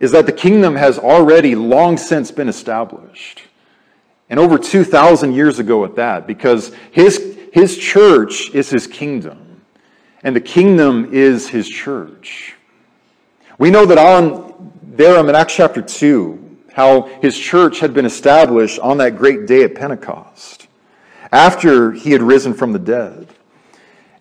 is 0.02 0.12
that 0.12 0.26
the 0.26 0.34
kingdom 0.34 0.76
has 0.76 1.00
already 1.00 1.56
long 1.56 1.96
since 1.96 2.32
been 2.32 2.50
established. 2.50 3.44
And 4.30 4.40
over 4.40 4.58
2,000 4.58 5.34
years 5.34 5.60
ago 5.60 5.84
at 5.86 5.96
that, 5.96 6.28
because 6.28 6.72
his, 6.92 7.38
his 7.52 7.78
church 7.78 8.52
is 8.54 8.70
his 8.70 8.86
kingdom, 8.86 9.62
and 10.24 10.36
the 10.36 10.42
kingdom 10.42 11.10
is 11.12 11.50
his 11.50 11.68
church. 11.68 12.56
We 13.58 13.72
know 13.72 13.86
that 13.86 13.98
on 13.98 14.72
there 14.84 15.20
in 15.20 15.36
Acts 15.36 15.56
chapter 15.56 15.82
2, 15.82 16.58
how 16.74 17.04
his 17.22 17.38
church 17.38 17.80
had 17.80 17.94
been 17.94 18.06
established 18.06 18.80
on 18.80 18.98
that 19.00 19.18
great 19.18 19.48
day 19.48 19.64
at 19.64 19.76
Pentecost, 19.76 20.68
after 21.32 21.92
he 21.92 22.12
had 22.12 22.22
risen 22.22 22.54
from 22.54 22.72
the 22.72 22.80
dead. 22.80 23.28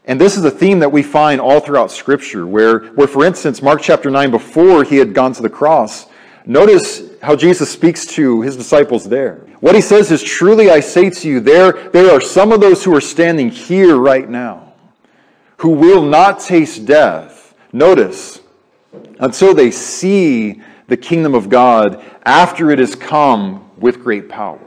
And 0.06 0.18
this 0.18 0.38
is 0.38 0.44
a 0.44 0.50
theme 0.50 0.78
that 0.78 0.90
we 0.90 1.02
find 1.02 1.38
all 1.38 1.60
throughout 1.60 1.90
Scripture, 1.90 2.46
where, 2.46 2.80
where, 2.94 3.06
for 3.06 3.26
instance, 3.26 3.60
Mark 3.60 3.82
chapter 3.82 4.10
9, 4.10 4.30
before 4.30 4.82
he 4.82 4.96
had 4.96 5.12
gone 5.12 5.34
to 5.34 5.42
the 5.42 5.50
cross, 5.50 6.06
notice 6.46 7.02
how 7.22 7.34
Jesus 7.34 7.70
speaks 7.70 8.06
to 8.06 8.42
his 8.42 8.56
disciples 8.56 9.08
there. 9.08 9.36
What 9.60 9.74
he 9.74 9.80
says 9.80 10.10
is, 10.10 10.22
Truly 10.22 10.70
I 10.70 10.80
say 10.80 11.10
to 11.10 11.28
you, 11.28 11.40
there, 11.40 11.72
there 11.90 12.12
are 12.12 12.20
some 12.20 12.52
of 12.52 12.60
those 12.60 12.84
who 12.84 12.94
are 12.94 13.00
standing 13.00 13.50
here 13.50 13.96
right 13.96 14.28
now 14.28 14.72
who 15.58 15.70
will 15.70 16.02
not 16.02 16.40
taste 16.40 16.86
death. 16.86 17.54
Notice, 17.72 18.40
until 19.20 19.54
they 19.54 19.70
see 19.70 20.62
the 20.86 20.96
kingdom 20.96 21.34
of 21.34 21.48
God 21.48 22.02
after 22.24 22.70
it 22.70 22.78
has 22.78 22.94
come 22.94 23.70
with 23.78 24.02
great 24.02 24.28
power. 24.28 24.60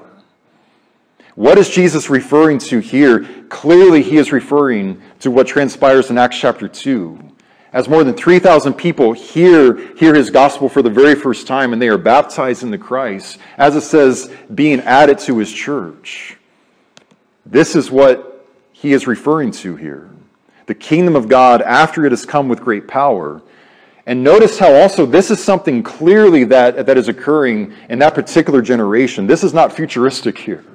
What 1.36 1.58
is 1.58 1.70
Jesus 1.70 2.10
referring 2.10 2.60
to 2.60 2.79
here? 2.79 3.25
Clearly, 3.50 4.03
he 4.03 4.17
is 4.17 4.31
referring 4.31 5.01
to 5.22 5.31
what 5.31 5.48
transpires 5.48 6.10
in 6.10 6.17
Acts 6.17 6.38
chapter 6.38 6.67
2. 6.67 7.31
As 7.74 7.88
more 7.88 8.04
than 8.04 8.16
3,000 8.16 8.74
people 8.74 9.13
hear, 9.13 9.96
hear 9.96 10.13
his 10.13 10.30
gospel 10.30 10.68
for 10.68 10.82
the 10.82 10.90
very 10.90 11.16
first 11.16 11.48
time 11.48 11.72
and 11.72 11.82
they 11.82 11.88
are 11.88 11.98
baptized 11.98 12.63
in 12.63 12.72
the 12.72 12.78
Christ, 12.78 13.40
as 13.58 13.75
it 13.75 13.82
says, 13.82 14.32
being 14.54 14.82
added 14.82 15.20
to 15.20 15.38
his 15.38 15.51
church. 15.51 16.38
This 17.46 17.75
is 17.75 17.90
what 17.90 18.46
he 18.74 18.92
is 18.92 19.08
referring 19.08 19.51
to 19.51 19.78
here. 19.78 20.10
The 20.66 20.75
kingdom 20.75 21.16
of 21.16 21.30
God 21.30 21.62
after 21.62 22.06
it 22.06 22.12
has 22.12 22.25
come 22.25 22.50
with 22.50 22.60
great 22.60 22.88
power. 22.88 23.42
And 24.06 24.24
notice 24.24 24.60
how 24.60 24.74
also 24.74 25.06
this 25.06 25.32
is 25.32 25.42
something 25.42 25.82
clearly 25.82 26.44
that, 26.46 26.86
that 26.86 26.98
is 26.98 27.08
occurring 27.08 27.74
in 27.88 28.00
that 28.00 28.16
particular 28.16 28.62
generation. 28.62 29.28
This 29.28 29.44
is 29.44 29.54
not 29.54 29.72
futuristic 29.72 30.38
here. 30.38 30.66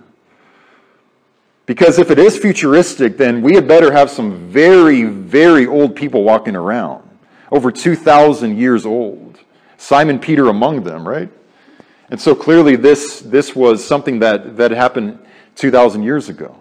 Because 1.67 1.99
if 1.99 2.13
it 2.13 2.19
is 2.19 2.39
futuristic, 2.39 3.19
then 3.19 3.43
we 3.43 3.55
had 3.55 3.67
better 3.67 3.93
have 3.93 4.09
some 4.09 4.49
very, 4.49 5.03
very 5.03 5.67
old 5.67 5.97
people 5.97 6.23
walking 6.23 6.55
around, 6.55 7.03
over 7.51 7.73
2,000 7.73 8.57
years 8.57 8.87
old. 8.87 9.41
Simon 9.77 10.21
Peter 10.21 10.49
among 10.49 10.85
them, 10.85 11.07
right? 11.07 11.29
And 12.09 12.21
so 12.21 12.37
clearly 12.37 12.77
this, 12.77 13.21
this 13.21 13.57
was 13.57 13.85
something 13.85 14.21
that, 14.21 14.57
that 14.57 14.71
happened 14.71 15.19
2,000 15.57 16.05
years 16.05 16.29
ago. 16.29 16.57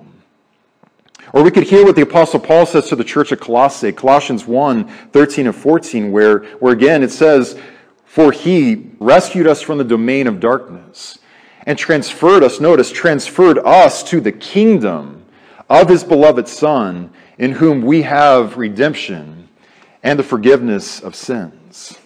Or 1.34 1.44
we 1.44 1.52
could 1.52 1.64
hear 1.64 1.86
what 1.86 1.96
the 1.96 2.02
Apostle 2.02 2.40
Paul 2.40 2.66
says 2.66 2.88
to 2.90 2.96
the 2.96 3.04
church 3.04 3.32
of 3.32 3.40
Colossae, 3.40 3.92
Colossians 3.92 4.48
1 4.48 4.88
13 4.88 5.48
and 5.48 5.56
14, 5.56 6.12
where, 6.12 6.40
where 6.60 6.74
again 6.74 7.04
it 7.04 7.12
says, 7.12 7.60
For 8.06 8.32
he 8.32 8.90
rescued 9.00 9.46
us 9.46 9.62
from 9.62 9.78
the 9.78 9.84
domain 9.84 10.28
of 10.28 10.40
darkness 10.40 11.20
and 11.66 11.78
transferred 11.78 12.44
us, 12.44 12.60
notice, 12.60 12.92
transferred 12.92 13.58
us 13.60 14.04
to 14.04 14.22
the 14.22 14.32
kingdom 14.32 15.26
of 15.70 15.90
his 15.90 16.04
beloved 16.04 16.48
Son, 16.48 17.10
in 17.38 17.54
whom 17.54 17.82
we 17.82 18.04
have 18.04 18.58
redemption 18.58 19.50
and 20.04 20.20
the 20.20 20.24
forgiveness 20.24 21.00
of 21.00 21.16
sins. 21.16 21.98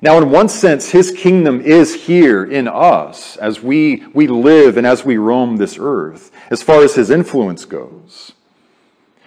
Now, 0.00 0.18
in 0.18 0.30
one 0.30 0.48
sense, 0.48 0.90
his 0.90 1.10
kingdom 1.10 1.60
is 1.60 2.06
here 2.06 2.44
in 2.44 2.68
us 2.68 3.36
as 3.36 3.62
we, 3.62 4.04
we 4.14 4.26
live 4.28 4.76
and 4.76 4.86
as 4.86 5.04
we 5.04 5.16
roam 5.16 5.56
this 5.56 5.76
earth, 5.80 6.30
as 6.50 6.62
far 6.62 6.82
as 6.82 6.94
his 6.94 7.10
influence 7.10 7.64
goes. 7.64 8.32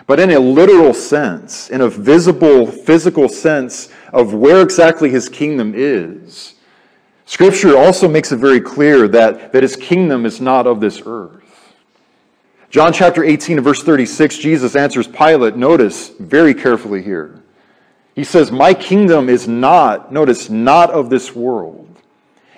but 0.07 0.19
in 0.19 0.31
a 0.31 0.39
literal 0.39 0.93
sense, 0.93 1.69
in 1.69 1.79
a 1.79 1.87
visible, 1.87 2.67
physical 2.67 3.29
sense 3.29 3.87
of 4.11 4.33
where 4.33 4.61
exactly 4.61 5.09
his 5.09 5.29
kingdom 5.29 5.73
is. 5.73 6.55
Scripture 7.31 7.77
also 7.77 8.09
makes 8.09 8.33
it 8.33 8.39
very 8.39 8.59
clear 8.59 9.07
that, 9.07 9.53
that 9.53 9.63
his 9.63 9.77
kingdom 9.77 10.25
is 10.25 10.41
not 10.41 10.67
of 10.67 10.81
this 10.81 11.01
earth. 11.05 11.73
John 12.69 12.91
chapter 12.91 13.23
18 13.23 13.57
and 13.57 13.63
verse 13.63 13.81
36, 13.81 14.37
Jesus 14.37 14.75
answers 14.75 15.07
Pilate. 15.07 15.55
Notice 15.55 16.09
very 16.09 16.53
carefully 16.53 17.01
here. 17.01 17.41
He 18.15 18.25
says, 18.25 18.51
My 18.51 18.73
kingdom 18.73 19.29
is 19.29 19.47
not, 19.47 20.11
notice, 20.11 20.49
not 20.49 20.91
of 20.91 21.09
this 21.09 21.33
world. 21.33 21.87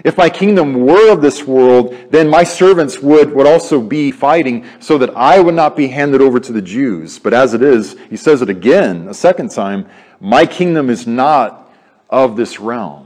If 0.04 0.18
my 0.18 0.28
kingdom 0.32 0.74
were 0.74 1.12
of 1.12 1.22
this 1.22 1.44
world, 1.44 1.96
then 2.10 2.28
my 2.28 2.44
servants 2.44 2.98
would, 2.98 3.32
would 3.32 3.46
also 3.46 3.80
be 3.80 4.10
fighting 4.10 4.66
so 4.80 4.98
that 4.98 5.16
I 5.16 5.40
would 5.40 5.54
not 5.54 5.78
be 5.78 5.88
handed 5.88 6.20
over 6.20 6.40
to 6.40 6.52
the 6.52 6.64
Jews. 6.64 7.20
But 7.20 7.36
as 7.36 7.54
it 7.54 7.62
is, 7.62 7.96
he 8.10 8.18
says 8.18 8.42
it 8.42 8.50
again, 8.50 9.08
a 9.08 9.14
second 9.14 9.52
time, 9.52 9.88
my 10.20 10.48
kingdom 10.48 10.90
is 10.90 11.06
not 11.06 11.72
of 12.10 12.36
this 12.36 12.60
realm. 12.60 13.04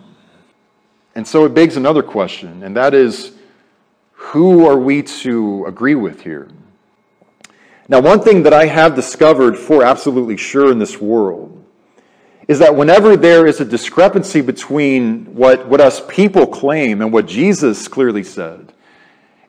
And 1.17 1.27
so 1.27 1.45
it 1.45 1.55
begs 1.55 1.77
another 1.77 2.03
question, 2.03 2.61
and 2.61 2.77
that 2.77 2.93
is, 2.93 3.31
who 4.11 4.67
are 4.67 4.77
we 4.77 5.01
to 5.01 5.65
agree 5.65 5.95
with 5.95 6.21
here? 6.21 6.47
Now, 7.89 8.01
one 8.01 8.21
thing 8.21 8.43
that 8.43 8.53
I 8.53 8.67
have 8.67 8.93
discovered 8.93 9.57
for 9.57 9.83
absolutely 9.83 10.37
sure 10.37 10.71
in 10.71 10.77
this 10.77 11.01
world 11.01 11.65
is 12.47 12.59
that 12.59 12.75
whenever 12.75 13.17
there 13.17 13.47
is 13.47 13.59
a 13.59 13.65
discrepancy 13.65 14.41
between 14.41 15.25
what, 15.33 15.67
what 15.67 15.81
us 15.81 16.03
people 16.07 16.45
claim 16.45 17.01
and 17.01 17.11
what 17.11 17.25
Jesus 17.25 17.87
clearly 17.87 18.21
said, 18.21 18.71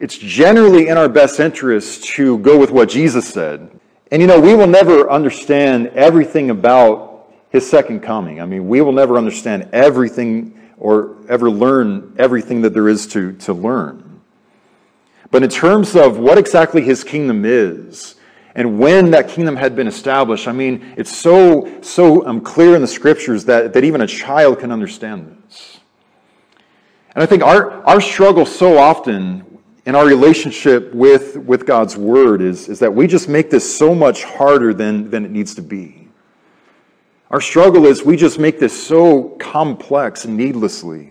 it's 0.01 0.17
generally 0.17 0.89
in 0.89 0.97
our 0.97 1.07
best 1.07 1.39
interest 1.39 2.03
to 2.15 2.39
go 2.39 2.59
with 2.59 2.71
what 2.71 2.89
Jesus 2.89 3.29
said. 3.29 3.79
And 4.11 4.23
you 4.23 4.27
know, 4.27 4.41
we 4.41 4.55
will 4.55 4.67
never 4.67 5.11
understand 5.11 5.89
everything 5.89 6.49
about 6.49 7.31
his 7.51 7.69
second 7.69 8.01
coming. 8.01 8.41
I 8.41 8.47
mean, 8.47 8.69
we 8.69 8.81
will 8.81 8.93
never 8.93 9.19
understand 9.19 9.69
everything 9.75 10.58
or 10.79 11.17
ever 11.29 11.51
learn 11.51 12.15
everything 12.19 12.63
that 12.63 12.75
there 12.75 12.89
is 12.89 13.07
to, 13.09 13.33
to 13.33 13.53
learn. 13.53 14.21
But 15.31 15.43
in 15.43 15.51
terms 15.51 15.95
of 15.97 16.19
what 16.19 16.39
exactly 16.39 16.83
his 16.83 17.05
kingdom 17.05 17.45
is, 17.45 18.15
and 18.59 18.81
when 18.81 19.13
that 19.13 19.29
kingdom 19.29 19.55
had 19.55 19.77
been 19.77 19.87
established. 19.87 20.49
I 20.49 20.53
mean, 20.53 20.95
it's 20.97 21.17
so, 21.17 21.81
so 21.81 22.27
um, 22.27 22.41
clear 22.41 22.75
in 22.75 22.83
the 22.83 22.89
scriptures 22.89 23.45
that, 23.45 23.73
that 23.73 23.85
even 23.85 24.01
a 24.01 24.07
child 24.07 24.59
can 24.59 24.73
understand 24.73 25.41
this. 25.47 25.79
And 27.15 27.23
I 27.23 27.27
think 27.27 27.45
our, 27.45 27.85
our 27.85 28.01
struggle 28.01 28.45
so 28.45 28.77
often 28.77 29.61
in 29.87 29.95
our 29.95 30.05
relationship 30.05 30.93
with, 30.93 31.37
with 31.37 31.67
God's 31.67 31.97
word 31.97 32.43
is, 32.43 32.69
is 32.69 32.81
that 32.81 32.93
we 32.93 33.07
just 33.07 33.29
make 33.29 33.49
this 33.49 33.79
so 33.79 33.95
much 33.95 34.25
harder 34.25 34.75
than, 34.75 35.09
than 35.09 35.25
it 35.25 35.31
needs 35.31 35.55
to 35.55 35.63
be. 35.63 35.98
Our 37.31 37.41
struggle 37.41 37.87
is 37.87 38.03
we 38.03 38.17
just 38.17 38.39
make 38.39 38.59
this 38.59 38.87
so 38.87 39.25
complex 39.39 40.25
needlessly 40.25 41.11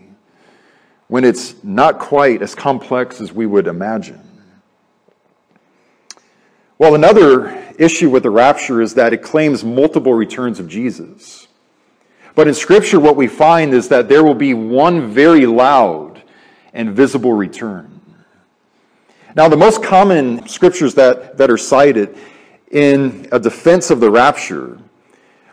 when 1.08 1.24
it's 1.24 1.64
not 1.64 2.00
quite 2.00 2.42
as 2.42 2.56
complex 2.56 3.22
as 3.22 3.32
we 3.32 3.46
would 3.46 3.68
imagine. 3.68 4.22
Well, 6.80 6.96
another 6.96 7.50
issue 7.78 8.10
with 8.10 8.24
the 8.24 8.30
rapture 8.30 8.82
is 8.82 8.96
that 8.96 9.14
it 9.14 9.22
claims 9.22 9.64
multiple 9.64 10.14
returns 10.14 10.60
of 10.60 10.68
Jesus. 10.68 11.48
But 12.36 12.48
in 12.48 12.54
Scripture, 12.54 13.00
what 13.00 13.16
we 13.16 13.28
find 13.28 13.74
is 13.74 13.88
that 13.90 14.10
there 14.10 14.24
will 14.24 14.36
be 14.36 14.54
one 14.54 15.12
very 15.12 15.46
loud 15.46 16.22
and 16.74 16.96
visible 16.96 17.34
return. 17.34 18.00
Now, 19.36 19.48
the 19.48 19.58
most 19.58 19.84
common 19.84 20.48
scriptures 20.48 20.96
that, 20.96 21.38
that 21.38 21.52
are 21.52 21.58
cited 21.58 22.18
in 22.72 23.28
a 23.32 23.40
defense 23.40 23.92
of 23.92 24.00
the 24.00 24.10
rapture 24.10 24.80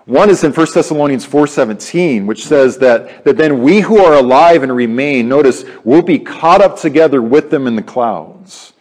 one 0.06 0.28
is 0.28 0.44
in 0.44 0.52
1 0.52 0.66
Thessalonians 0.74 1.26
4:17, 1.26 2.26
which 2.26 2.46
says 2.46 2.78
that, 2.78 3.24
that 3.24 3.38
then 3.38 3.62
we 3.62 3.80
who 3.80 3.98
are 3.98 4.14
alive 4.14 4.62
and 4.62 4.74
remain, 4.74 5.28
notice, 5.28 5.64
will 5.82 6.02
be 6.02 6.18
caught 6.18 6.60
up 6.60 6.78
together 6.78 7.22
with 7.22 7.50
them 7.50 7.66
in 7.66 7.74
the 7.76 7.82
clouds 7.82 8.74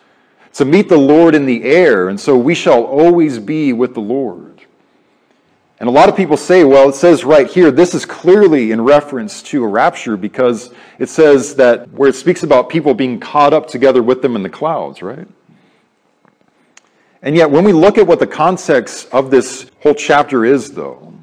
to 0.54 0.66
meet 0.66 0.90
the 0.90 0.98
Lord 0.98 1.34
in 1.34 1.46
the 1.46 1.64
air, 1.64 2.10
and 2.10 2.20
so 2.20 2.38
we 2.38 2.54
shall 2.54 2.84
always 2.84 3.40
be 3.40 3.74
with 3.74 3.94
the 3.94 4.02
Lord. 4.02 4.62
And 5.80 5.90
a 5.90 5.92
lot 5.92 6.08
of 6.08 6.16
people 6.16 6.38
say, 6.38 6.64
well, 6.64 6.90
it 6.90 6.96
says 6.96 7.24
right 7.24 7.48
here, 7.48 7.72
this 7.72 7.94
is 7.94 8.06
clearly 8.06 8.72
in 8.72 8.82
reference 8.82 9.42
to 9.44 9.64
a 9.64 9.68
rapture 9.68 10.16
because 10.16 10.74
it 11.00 11.10
says 11.10 11.56
that 11.56 11.90
where 11.92 12.08
it 12.08 12.16
speaks 12.16 12.44
about 12.44 12.70
people 12.70 12.94
being 12.94 13.20
caught 13.20 13.54
up 13.54 13.68
together 13.68 14.04
with 14.04 14.22
them 14.22 14.36
in 14.36 14.44
the 14.44 14.50
clouds, 14.50 15.02
right? 15.02 15.28
And 17.24 17.38
yet, 17.38 17.50
when 17.50 17.64
we 17.64 17.72
look 17.72 17.98
at 17.98 18.06
what 18.06 18.20
the 18.20 18.28
context 18.28 19.08
of 19.14 19.32
this 19.32 19.72
whole 19.82 19.94
chapter 19.94 20.44
is, 20.44 20.74
though, 20.74 21.14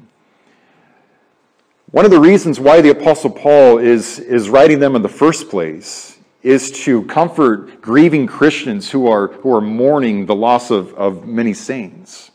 one 1.91 2.05
of 2.05 2.11
the 2.11 2.19
reasons 2.19 2.59
why 2.59 2.81
the 2.81 2.89
Apostle 2.89 3.29
Paul 3.29 3.77
is, 3.77 4.17
is 4.17 4.49
writing 4.49 4.79
them 4.79 4.95
in 4.95 5.03
the 5.03 5.09
first 5.09 5.49
place 5.49 6.17
is 6.41 6.71
to 6.85 7.03
comfort 7.03 7.81
grieving 7.81 8.25
Christians 8.25 8.89
who 8.89 9.07
are, 9.07 9.27
who 9.27 9.53
are 9.53 9.61
mourning 9.61 10.25
the 10.25 10.33
loss 10.33 10.71
of, 10.71 10.91
of 10.95 11.27
many 11.27 11.53
saints. 11.53 12.31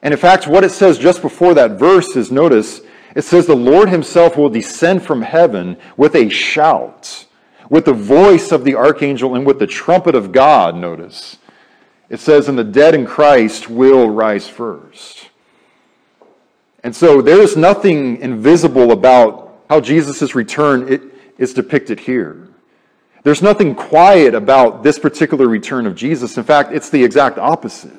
And 0.00 0.14
in 0.14 0.20
fact, 0.20 0.46
what 0.46 0.62
it 0.62 0.70
says 0.70 0.98
just 0.98 1.22
before 1.22 1.52
that 1.54 1.72
verse 1.72 2.14
is 2.14 2.30
notice, 2.30 2.80
it 3.16 3.22
says, 3.22 3.46
The 3.46 3.56
Lord 3.56 3.88
himself 3.88 4.36
will 4.36 4.50
descend 4.50 5.02
from 5.02 5.22
heaven 5.22 5.76
with 5.96 6.14
a 6.14 6.28
shout, 6.28 7.26
with 7.68 7.86
the 7.86 7.92
voice 7.92 8.52
of 8.52 8.62
the 8.62 8.76
archangel, 8.76 9.34
and 9.34 9.44
with 9.44 9.58
the 9.58 9.66
trumpet 9.66 10.14
of 10.14 10.30
God, 10.30 10.76
notice. 10.76 11.38
It 12.08 12.20
says, 12.20 12.48
And 12.48 12.58
the 12.58 12.64
dead 12.64 12.94
in 12.94 13.06
Christ 13.06 13.68
will 13.68 14.08
rise 14.08 14.48
first. 14.48 15.30
And 16.82 16.94
so 16.94 17.20
there 17.20 17.40
is 17.40 17.56
nothing 17.56 18.18
invisible 18.18 18.92
about 18.92 19.62
how 19.68 19.80
Jesus' 19.80 20.34
return 20.34 21.10
is 21.36 21.52
depicted 21.52 22.00
here. 22.00 22.48
There's 23.24 23.42
nothing 23.42 23.74
quiet 23.74 24.34
about 24.34 24.84
this 24.84 25.00
particular 25.00 25.48
return 25.48 25.86
of 25.86 25.96
Jesus. 25.96 26.36
In 26.36 26.44
fact, 26.44 26.72
it's 26.72 26.90
the 26.90 27.02
exact 27.02 27.38
opposite, 27.38 27.90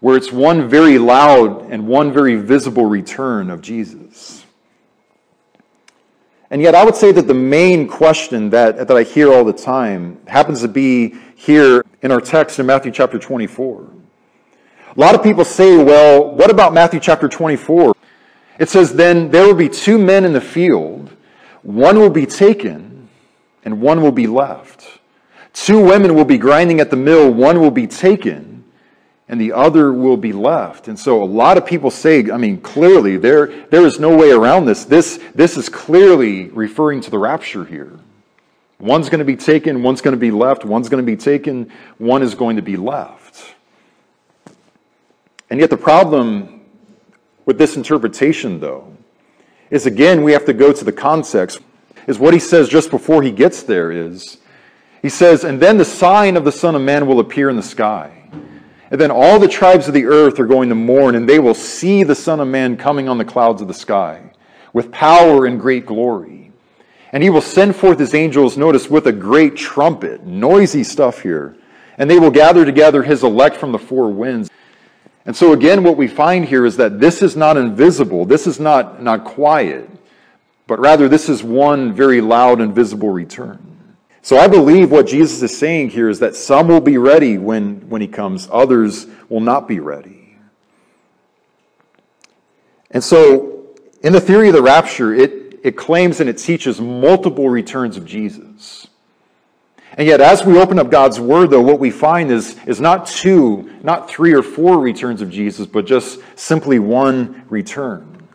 where 0.00 0.16
it's 0.16 0.32
one 0.32 0.68
very 0.68 0.98
loud 0.98 1.70
and 1.70 1.86
one 1.86 2.12
very 2.12 2.34
visible 2.34 2.86
return 2.86 3.50
of 3.50 3.62
Jesus. 3.62 4.39
And 6.50 6.60
yet, 6.60 6.74
I 6.74 6.84
would 6.84 6.96
say 6.96 7.12
that 7.12 7.28
the 7.28 7.34
main 7.34 7.86
question 7.86 8.50
that, 8.50 8.88
that 8.88 8.96
I 8.96 9.04
hear 9.04 9.32
all 9.32 9.44
the 9.44 9.52
time 9.52 10.18
happens 10.26 10.62
to 10.62 10.68
be 10.68 11.14
here 11.36 11.84
in 12.02 12.10
our 12.10 12.20
text 12.20 12.58
in 12.58 12.66
Matthew 12.66 12.90
chapter 12.90 13.18
24. 13.18 13.88
A 14.96 15.00
lot 15.00 15.14
of 15.14 15.22
people 15.22 15.44
say, 15.44 15.82
well, 15.82 16.34
what 16.34 16.50
about 16.50 16.74
Matthew 16.74 16.98
chapter 16.98 17.28
24? 17.28 17.94
It 18.58 18.68
says, 18.68 18.92
Then 18.92 19.30
there 19.30 19.46
will 19.46 19.54
be 19.54 19.68
two 19.68 19.96
men 19.96 20.24
in 20.24 20.32
the 20.32 20.40
field, 20.40 21.16
one 21.62 21.98
will 21.98 22.10
be 22.10 22.26
taken 22.26 23.08
and 23.64 23.80
one 23.80 24.02
will 24.02 24.12
be 24.12 24.26
left. 24.26 25.00
Two 25.52 25.84
women 25.84 26.14
will 26.14 26.24
be 26.24 26.38
grinding 26.38 26.80
at 26.80 26.90
the 26.90 26.96
mill, 26.96 27.32
one 27.32 27.60
will 27.60 27.70
be 27.70 27.86
taken, 27.86 28.59
and 29.30 29.40
the 29.40 29.52
other 29.52 29.92
will 29.92 30.16
be 30.16 30.32
left. 30.32 30.88
And 30.88 30.98
so 30.98 31.22
a 31.22 31.24
lot 31.24 31.56
of 31.56 31.64
people 31.64 31.92
say, 31.92 32.28
I 32.32 32.36
mean, 32.36 32.60
clearly, 32.60 33.16
there, 33.16 33.46
there 33.68 33.86
is 33.86 34.00
no 34.00 34.14
way 34.16 34.32
around 34.32 34.64
this. 34.64 34.84
this. 34.84 35.20
This 35.36 35.56
is 35.56 35.68
clearly 35.68 36.48
referring 36.48 37.00
to 37.02 37.10
the 37.10 37.18
rapture 37.18 37.64
here. 37.64 37.96
One's 38.80 39.08
going 39.08 39.20
to 39.20 39.24
be 39.24 39.36
taken, 39.36 39.84
one's 39.84 40.00
going 40.00 40.16
to 40.16 40.20
be 40.20 40.32
left, 40.32 40.64
one's 40.64 40.88
going 40.88 41.00
to 41.00 41.06
be 41.06 41.16
taken, 41.16 41.70
one 41.98 42.22
is 42.22 42.34
going 42.34 42.56
to 42.56 42.62
be 42.62 42.76
left. 42.76 43.54
And 45.48 45.60
yet, 45.60 45.70
the 45.70 45.76
problem 45.76 46.62
with 47.46 47.56
this 47.56 47.76
interpretation, 47.76 48.58
though, 48.58 48.96
is 49.70 49.86
again, 49.86 50.24
we 50.24 50.32
have 50.32 50.46
to 50.46 50.52
go 50.52 50.72
to 50.72 50.84
the 50.84 50.92
context 50.92 51.60
is 52.08 52.18
what 52.18 52.34
he 52.34 52.40
says 52.40 52.68
just 52.68 52.90
before 52.90 53.22
he 53.22 53.30
gets 53.30 53.62
there 53.62 53.92
is 53.92 54.38
he 55.02 55.08
says, 55.08 55.44
And 55.44 55.60
then 55.60 55.78
the 55.78 55.84
sign 55.84 56.36
of 56.36 56.44
the 56.44 56.50
Son 56.50 56.74
of 56.74 56.82
Man 56.82 57.06
will 57.06 57.20
appear 57.20 57.48
in 57.48 57.54
the 57.54 57.62
sky. 57.62 58.19
And 58.90 59.00
then 59.00 59.10
all 59.10 59.38
the 59.38 59.48
tribes 59.48 59.86
of 59.88 59.94
the 59.94 60.06
earth 60.06 60.40
are 60.40 60.46
going 60.46 60.68
to 60.68 60.74
mourn, 60.74 61.14
and 61.14 61.28
they 61.28 61.38
will 61.38 61.54
see 61.54 62.02
the 62.02 62.14
Son 62.14 62.40
of 62.40 62.48
Man 62.48 62.76
coming 62.76 63.08
on 63.08 63.18
the 63.18 63.24
clouds 63.24 63.62
of 63.62 63.68
the 63.68 63.74
sky 63.74 64.32
with 64.72 64.90
power 64.90 65.46
and 65.46 65.60
great 65.60 65.86
glory. 65.86 66.52
And 67.12 67.22
he 67.22 67.30
will 67.30 67.40
send 67.40 67.74
forth 67.76 67.98
his 67.98 68.14
angels, 68.14 68.56
notice, 68.56 68.88
with 68.88 69.06
a 69.06 69.12
great 69.12 69.56
trumpet, 69.56 70.24
noisy 70.24 70.84
stuff 70.84 71.22
here. 71.22 71.56
And 71.98 72.10
they 72.10 72.18
will 72.18 72.30
gather 72.30 72.64
together 72.64 73.02
his 73.02 73.22
elect 73.22 73.56
from 73.56 73.72
the 73.72 73.78
four 73.78 74.10
winds. 74.10 74.48
And 75.26 75.36
so, 75.36 75.52
again, 75.52 75.82
what 75.82 75.96
we 75.96 76.08
find 76.08 76.44
here 76.44 76.64
is 76.64 76.76
that 76.76 77.00
this 77.00 77.20
is 77.22 77.36
not 77.36 77.56
invisible, 77.56 78.24
this 78.24 78.46
is 78.46 78.58
not, 78.58 79.02
not 79.02 79.24
quiet 79.24 79.90
but 80.70 80.78
rather 80.78 81.08
this 81.08 81.28
is 81.28 81.42
one 81.42 81.92
very 81.92 82.20
loud 82.20 82.60
and 82.60 82.72
visible 82.72 83.10
return. 83.10 83.69
So 84.22 84.38
I 84.38 84.48
believe 84.48 84.90
what 84.90 85.06
Jesus 85.06 85.42
is 85.42 85.56
saying 85.56 85.90
here 85.90 86.08
is 86.08 86.18
that 86.18 86.36
some 86.36 86.68
will 86.68 86.80
be 86.80 86.98
ready 86.98 87.38
when, 87.38 87.88
when 87.88 88.02
he 88.02 88.08
comes, 88.08 88.48
others 88.52 89.06
will 89.28 89.40
not 89.40 89.66
be 89.66 89.80
ready. 89.80 90.36
And 92.90 93.02
so, 93.02 93.66
in 94.02 94.12
the 94.12 94.20
theory 94.20 94.48
of 94.48 94.54
the 94.54 94.62
rapture, 94.62 95.14
it, 95.14 95.60
it 95.62 95.76
claims 95.76 96.20
and 96.20 96.28
it 96.28 96.38
teaches 96.38 96.80
multiple 96.80 97.48
returns 97.48 97.96
of 97.96 98.04
Jesus. 98.04 98.88
And 99.94 100.06
yet, 100.06 100.20
as 100.20 100.44
we 100.44 100.58
open 100.58 100.78
up 100.78 100.90
God's 100.90 101.18
Word, 101.18 101.50
though, 101.50 101.60
what 101.60 101.78
we 101.78 101.90
find 101.90 102.30
is, 102.30 102.56
is 102.66 102.80
not 102.80 103.06
two, 103.06 103.70
not 103.82 104.08
three 104.08 104.32
or 104.32 104.42
four 104.42 104.78
returns 104.78 105.20
of 105.20 105.30
Jesus, 105.30 105.66
but 105.66 105.86
just 105.86 106.20
simply 106.36 106.78
one 106.78 107.44
return. 107.48 108.26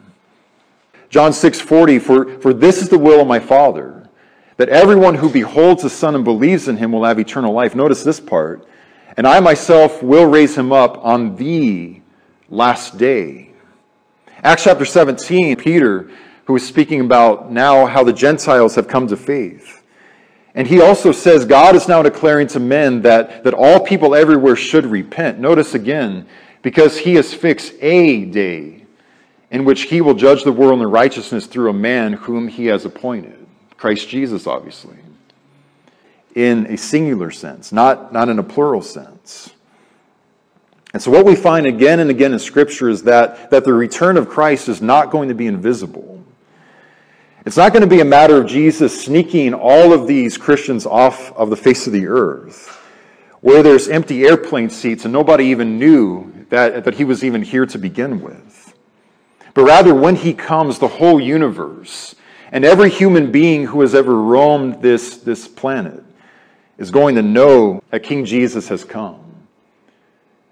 John 1.10 1.32
6 1.32 1.62
40, 1.62 2.00
for, 2.00 2.40
for 2.40 2.54
this 2.54 2.82
is 2.82 2.90
the 2.90 2.98
will 2.98 3.22
of 3.22 3.28
my 3.28 3.40
Father, 3.40 4.05
that 4.58 4.70
everyone 4.70 5.16
who 5.16 5.30
beholds 5.30 5.84
the 5.84 5.90
Son 5.90 6.16
and 6.16 6.24
believes 6.24 6.68
in 6.68 6.78
him 6.78 6.92
will 6.92 7.04
have 7.04 7.20
eternal 7.20 7.54
life. 7.54 7.76
Notice 7.76 8.04
this 8.04 8.20
part. 8.20 8.68
And 9.18 9.28
I 9.28 9.40
myself 9.40 10.02
will 10.02 10.26
raise 10.26 10.58
him 10.58 10.72
up 10.72 11.04
on 11.04 11.36
the 11.36 12.02
last 12.50 12.98
day. 12.98 13.52
Acts 14.44 14.64
chapter 14.64 14.86
17, 14.86 15.56
Peter, 15.58 16.10
who 16.46 16.56
is 16.56 16.66
speaking 16.66 17.02
about 17.02 17.52
now 17.52 17.86
how 17.86 18.04
the 18.04 18.14
Gentiles 18.14 18.76
have 18.76 18.88
come 18.88 19.08
to 19.08 19.18
faith. 19.18 19.84
And 20.54 20.68
he 20.68 20.82
also 20.82 21.12
says 21.12 21.46
God 21.46 21.76
is 21.76 21.88
now 21.88 22.02
declaring 22.02 22.48
to 22.48 22.60
men 22.60 23.02
that, 23.02 23.44
that 23.44 23.54
all 23.54 23.80
people 23.80 24.16
everywhere 24.16 24.56
should 24.56 24.86
repent. 24.86 25.40
Notice 25.40 25.74
again, 25.74 26.28
because 26.62 26.98
he 26.98 27.16
has 27.16 27.34
fixed 27.34 27.74
a 27.82 28.26
day 28.26 28.86
in 29.52 29.66
which 29.66 29.84
he 29.84 30.02
will 30.02 30.14
judge 30.14 30.44
the 30.44 30.52
world 30.52 30.82
in 30.82 30.88
righteousness 30.90 31.46
through 31.46 31.70
a 31.70 31.74
man 31.74 32.14
whom 32.14 32.48
he 32.48 32.68
has 32.68 32.86
appointed. 32.86 33.45
Christ 33.78 34.10
Jesus, 34.10 34.48
obviously. 34.48 34.98
In 36.34 36.66
a 36.68 36.78
singular 36.78 37.32
sense, 37.32 37.72
not, 37.72 38.12
not 38.12 38.30
in 38.30 38.40
a 38.40 38.44
plural 38.44 38.82
sense. 38.82 39.52
And 40.94 41.02
so, 41.02 41.12
what 41.12 41.26
we 41.26 41.36
find 41.36 41.66
again 41.66 42.00
and 42.00 42.10
again 42.10 42.32
in 42.34 42.40
Scripture 42.40 42.90
is 42.90 43.04
that, 43.04 43.52
that 43.52 43.66
the 43.66 43.74
return 43.74 44.16
of 44.16 44.30
Christ 44.30 44.70
is 44.70 44.82
not 44.82 45.12
going 45.12 45.30
to 45.30 45.36
be 45.36 45.48
invisible. 45.48 46.24
It's 47.46 47.58
not 47.58 47.74
going 47.74 47.82
to 47.82 47.88
be 47.88 48.00
a 48.00 48.06
matter 48.06 48.38
of 48.38 48.48
Jesus 48.48 49.04
sneaking 49.04 49.54
all 49.54 49.94
of 49.94 50.08
these 50.08 50.38
Christians 50.38 50.86
off 50.86 51.32
of 51.34 51.50
the 51.50 51.56
face 51.56 51.86
of 51.86 51.94
the 51.94 52.08
earth, 52.08 52.82
where 53.42 53.62
there's 53.62 53.88
empty 53.88 54.24
airplane 54.24 54.70
seats 54.70 55.06
and 55.06 55.14
nobody 55.14 55.46
even 55.46 55.78
knew 55.78 56.46
that, 56.50 56.86
that 56.86 56.96
he 56.96 57.04
was 57.04 57.24
even 57.24 57.44
here 57.44 57.66
to 57.68 57.78
begin 57.78 58.22
with. 58.22 58.74
But 59.54 59.66
rather, 59.66 59.94
when 59.94 60.16
he 60.16 60.34
comes, 60.34 60.80
the 60.80 60.88
whole 60.88 61.20
universe 61.20 62.16
and 62.56 62.64
every 62.64 62.90
human 62.90 63.34
being 63.34 63.66
who 63.66 63.82
has 63.82 63.94
ever 63.94 64.16
roamed 64.16 64.82
this, 64.82 65.18
this 65.18 65.46
planet 65.46 66.02
is 66.78 66.90
going 66.90 67.16
to 67.16 67.22
know 67.22 67.84
that 67.92 68.00
King 68.00 68.24
Jesus 68.24 68.70
has 68.70 68.86
come. 68.86 69.20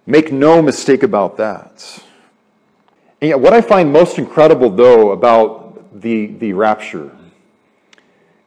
Make 0.06 0.30
no 0.30 0.62
mistake 0.62 1.04
about 1.04 1.38
that. 1.38 2.04
And 3.22 3.30
yet, 3.30 3.39
what 3.39 3.54
I 3.54 3.62
find 3.62 3.94
most 3.94 4.18
incredible, 4.18 4.70
though, 4.70 5.12
about 5.12 6.02
the, 6.02 6.26
the 6.26 6.52
rapture 6.52 7.10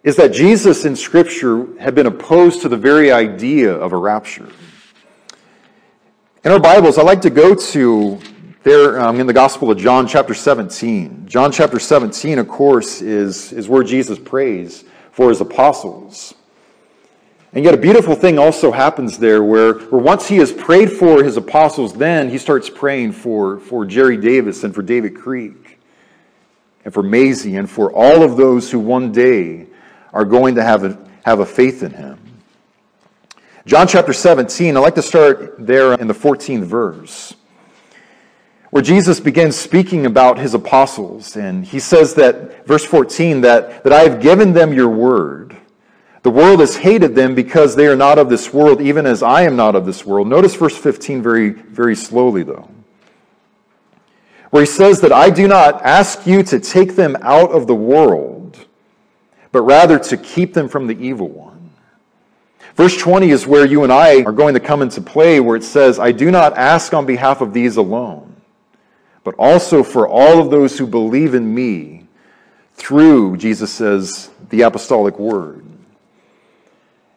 is 0.05 0.17
that 0.17 0.35
Jesus 0.35 0.85
in 0.85 0.95
Scripture 0.95 1.67
had 1.81 1.95
been 1.95 2.07
opposed 2.07 2.61
to 2.61 2.69
the 2.69 2.77
very 2.77 3.11
idea 3.11 3.73
of 3.73 3.95
a 3.95 3.97
rapture. 3.97 4.53
In 6.45 6.53
our 6.53 6.61
Bibles, 6.61 6.99
I 6.99 7.03
like 7.05 7.23
to 7.23 7.31
go 7.31 7.55
to 7.55 8.21
there 8.67 9.01
um, 9.01 9.21
in 9.21 9.29
the 9.29 9.33
Gospel 9.33 9.71
of 9.71 9.79
John, 9.79 10.09
chapter 10.09 10.35
17. 10.35 11.29
John, 11.29 11.53
chapter 11.53 11.79
17, 11.79 12.41
of 12.41 12.49
course, 12.49 13.01
is, 13.01 13.53
is 13.53 13.69
where 13.69 13.85
Jesus 13.85 14.19
prays 14.19 14.83
for 15.13 15.29
his 15.29 15.41
apostles. 15.41 16.35
And 17.53 17.65
yet, 17.65 17.75
a 17.75 17.77
beautiful 17.77 18.17
thing 18.17 18.41
also 18.41 18.73
happens 18.73 19.19
there 19.19 19.45
where, 19.45 19.75
where 19.75 20.03
once 20.03 20.27
he 20.27 20.39
has 20.39 20.51
prayed 20.51 20.91
for 20.91 21.23
his 21.23 21.37
apostles, 21.37 21.95
then 21.95 22.29
he 22.29 22.39
starts 22.39 22.69
praying 22.69 23.13
for, 23.13 23.61
for 23.61 23.85
Jerry 23.87 24.17
Davis 24.17 24.65
and 24.65 24.75
for 24.75 24.83
David 24.83 25.15
Creek 25.15 25.79
and 26.85 26.93
for 26.93 27.05
Maisie 27.05 27.55
and 27.55 27.71
for 27.71 27.93
all 27.93 28.25
of 28.25 28.37
those 28.37 28.69
who 28.69 28.81
one 28.81 29.13
day 29.13 29.69
are 30.13 30.25
going 30.25 30.57
to 30.57 30.65
have 30.65 30.83
a, 30.83 30.99
have 31.25 31.39
a 31.39 31.47
faith 31.47 31.85
in 31.85 31.93
him. 31.93 32.19
John 33.65 33.87
chapter 33.87 34.13
17, 34.13 34.77
I'd 34.77 34.81
like 34.81 34.97
to 34.97 35.03
start 35.03 35.55
there 35.65 35.93
in 35.93 36.09
the 36.09 36.15
14th 36.15 36.65
verse, 36.65 37.37
where 38.77 38.83
Jesus 38.83 39.21
begins 39.21 39.57
speaking 39.57 40.05
about 40.05 40.37
his 40.37 40.53
apostles. 40.53 41.35
And 41.35 41.65
he 41.65 41.81
says 41.81 42.13
that, 42.17 42.67
verse 42.67 42.85
14, 42.85 43.41
that, 43.41 43.83
that 43.85 43.93
I 43.95 44.03
have 44.03 44.21
given 44.21 44.53
them 44.53 44.75
your 44.75 44.91
word 44.91 45.57
the 46.27 46.31
world 46.31 46.59
has 46.59 46.75
hated 46.75 47.15
them 47.15 47.37
because 47.37 47.77
they 47.77 47.87
are 47.87 47.95
not 47.95 48.19
of 48.19 48.29
this 48.29 48.53
world, 48.53 48.81
even 48.81 49.07
as 49.07 49.23
I 49.23 49.43
am 49.43 49.55
not 49.55 49.77
of 49.77 49.87
this 49.87 50.05
world. 50.05 50.27
Notice 50.27 50.57
verse 50.57 50.77
15 50.77 51.23
very, 51.23 51.51
very 51.51 51.95
slowly, 51.95 52.43
though, 52.43 52.69
where 54.51 54.65
he 54.65 54.67
says 54.67 55.01
that 55.03 55.13
I 55.13 55.31
do 55.31 55.47
not 55.47 55.83
ask 55.85 56.27
you 56.27 56.43
to 56.43 56.59
take 56.59 56.97
them 56.97 57.17
out 57.21 57.53
of 57.53 57.69
the 57.69 57.77
world, 57.77 58.59
but 59.53 59.63
rather 59.63 60.01
to 60.01 60.17
keep 60.17 60.53
them 60.53 60.69
from 60.69 60.89
the 60.89 60.99
evil 60.99 61.29
one. 61.29 61.71
Verse 62.75 62.97
20 62.97 63.31
is 63.31 63.47
where 63.47 63.65
you 63.65 63.85
and 63.85 63.93
I 63.93 64.25
are 64.25 64.33
going 64.33 64.55
to 64.55 64.61
come 64.61 64.83
into 64.83 65.01
play, 65.01 65.39
where 65.39 65.55
it 65.55 65.63
says, 65.63 66.01
I 66.01 66.11
do 66.11 66.33
not 66.33 66.59
ask 66.59 66.93
on 66.93 67.07
behalf 67.07 67.41
of 67.41 67.53
these 67.53 67.77
alone, 67.77 68.36
but 69.27 69.35
also 69.41 69.83
for 69.83 70.07
all 70.07 70.41
of 70.41 70.53
those 70.53 70.79
who 70.79 70.87
believe 70.87 71.35
in 71.35 71.53
me 71.53 72.07
through, 72.75 73.37
Jesus 73.37 73.73
says, 73.73 74.31
the 74.51 74.63
apostolic 74.63 75.19
word. 75.19 75.67